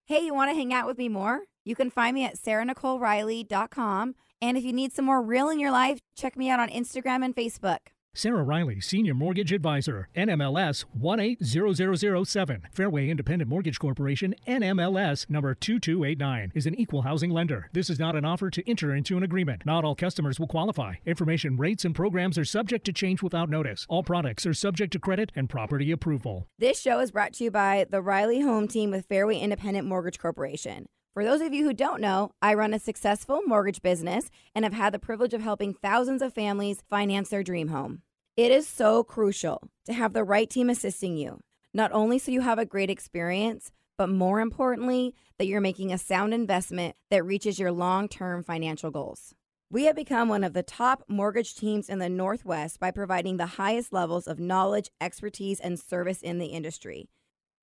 Hey, 0.08 0.22
you 0.22 0.34
want 0.34 0.50
to 0.50 0.56
hang 0.56 0.74
out 0.74 0.88
with 0.88 0.98
me 0.98 1.10
more? 1.10 1.42
You 1.66 1.76
can 1.76 1.90
find 1.90 2.16
me 2.16 2.24
at 2.24 2.38
sarahnicoleriley.com 2.38 4.16
And 4.42 4.58
if 4.58 4.64
you 4.64 4.72
need 4.72 4.94
some 4.94 5.04
more 5.04 5.22
real 5.22 5.50
in 5.50 5.60
your 5.60 5.72
life, 5.72 6.00
check 6.16 6.38
me 6.38 6.50
out 6.50 6.62
on 6.62 6.70
Instagram 6.70 7.26
and 7.26 7.36
Facebook. 7.36 7.80
Sarah 8.14 8.42
Riley, 8.42 8.82
Senior 8.82 9.14
Mortgage 9.14 9.52
Advisor, 9.54 10.10
NMLS 10.16 10.86
180007. 10.94 12.64
Fairway 12.74 13.10
Independent 13.10 13.48
Mortgage 13.48 13.78
Corporation, 13.78 14.34
NMLS 14.48 15.30
number 15.30 15.54
2289, 15.54 16.52
is 16.56 16.66
an 16.66 16.74
equal 16.74 17.04
housing 17.04 17.30
lender. 17.30 17.70
This 17.74 17.92
is 17.92 18.00
not 18.00 18.16
an 18.16 18.26
offer 18.26 18.50
to 18.50 18.68
enter 18.68 18.96
into 18.96 19.18
an 19.18 19.24
agreement. 19.24 19.68
Not 19.68 19.84
all 19.86 19.94
customers 19.94 20.40
will 20.40 20.48
qualify. 20.48 20.96
Information, 21.06 21.58
rates, 21.58 21.86
and 21.86 21.94
programs 21.94 22.40
are 22.40 22.46
subject 22.46 22.86
to 22.88 22.92
change 22.92 23.22
without 23.22 23.52
notice. 23.52 23.86
All 23.88 24.02
products 24.02 24.48
are 24.48 24.54
subject 24.56 24.94
to 24.94 25.00
credit 25.00 25.32
and 25.36 25.48
property 25.48 25.92
approval. 25.92 26.48
This 26.58 26.82
show 26.82 27.00
is 27.00 27.12
brought 27.12 27.34
to 27.34 27.44
you 27.44 27.52
by 27.52 27.86
the 27.88 28.02
Riley 28.02 28.42
Home 28.42 28.68
Team 28.68 28.90
with 28.90 29.06
Fairway 29.06 29.38
Independent 29.38 29.88
Mortgage 29.88 30.18
Corporation. 30.18 30.88
For 31.18 31.26
those 31.26 31.42
of 31.42 31.52
you 31.52 31.64
who 31.64 31.74
don't 31.74 32.00
know, 32.00 32.30
I 32.44 32.54
run 32.54 32.76
a 32.76 32.80
successful 32.80 33.42
mortgage 33.48 33.82
business 33.82 34.30
and 34.54 34.64
have 34.64 34.76
had 34.76 34.94
the 34.94 35.00
privilege 35.00 35.34
of 35.34 35.42
helping 35.42 35.74
thousands 35.74 36.22
of 36.22 36.32
families 36.32 36.84
finance 36.92 37.30
their 37.30 37.42
dream 37.42 37.70
home. 37.70 38.04
It 38.36 38.52
is 38.52 38.68
so 38.68 39.04
crucial 39.04 39.68
to 39.88 39.94
have 39.94 40.14
the 40.14 40.24
right 40.24 40.48
team 40.48 40.70
assisting 40.70 41.18
you, 41.18 41.40
not 41.74 41.92
only 41.92 42.20
so 42.20 42.32
you 42.32 42.42
have 42.42 42.60
a 42.60 42.68
great 42.68 42.92
experience, 42.92 43.72
but 43.98 44.12
more 44.12 44.40
importantly, 44.40 45.16
that 45.40 45.48
you're 45.48 45.60
making 45.60 45.92
a 45.92 45.98
sound 45.98 46.36
investment 46.36 46.96
that 47.10 47.26
reaches 47.26 47.58
your 47.58 47.72
long 47.72 48.08
term 48.08 48.44
financial 48.44 48.92
goals. 48.92 49.34
We 49.72 49.86
have 49.86 49.96
become 49.96 50.30
one 50.30 50.44
of 50.44 50.54
the 50.54 50.62
top 50.62 51.04
mortgage 51.08 51.56
teams 51.56 51.90
in 51.90 51.98
the 51.98 52.10
Northwest 52.10 52.80
by 52.80 52.92
providing 52.92 53.38
the 53.38 53.48
highest 53.58 53.92
levels 53.92 54.28
of 54.28 54.40
knowledge, 54.40 54.92
expertise, 55.02 55.60
and 55.60 55.80
service 55.80 56.22
in 56.22 56.38
the 56.38 56.50
industry. 56.50 57.10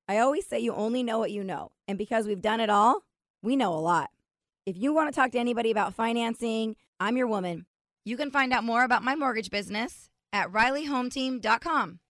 I 0.08 0.18
always 0.18 0.44
say 0.44 0.58
you 0.58 0.74
only 0.74 1.04
know 1.04 1.20
what 1.20 1.30
you 1.30 1.44
know, 1.44 1.70
and 1.86 1.96
because 1.96 2.26
we've 2.26 2.42
done 2.42 2.58
it 2.58 2.68
all, 2.68 3.04
we 3.44 3.56
know 3.56 3.74
a 3.74 3.76
lot. 3.76 4.10
If 4.64 4.78
you 4.78 4.94
want 4.94 5.12
to 5.12 5.20
talk 5.20 5.32
to 5.32 5.38
anybody 5.38 5.70
about 5.70 5.94
financing, 5.94 6.76
I'm 6.98 7.18
your 7.18 7.26
woman. 7.26 7.66
You 8.04 8.16
can 8.16 8.30
find 8.30 8.52
out 8.52 8.64
more 8.64 8.84
about 8.84 9.04
my 9.04 9.14
mortgage 9.14 9.50
business 9.50 10.08
at 10.32 10.50
rileyhometeam.com. 10.50 12.00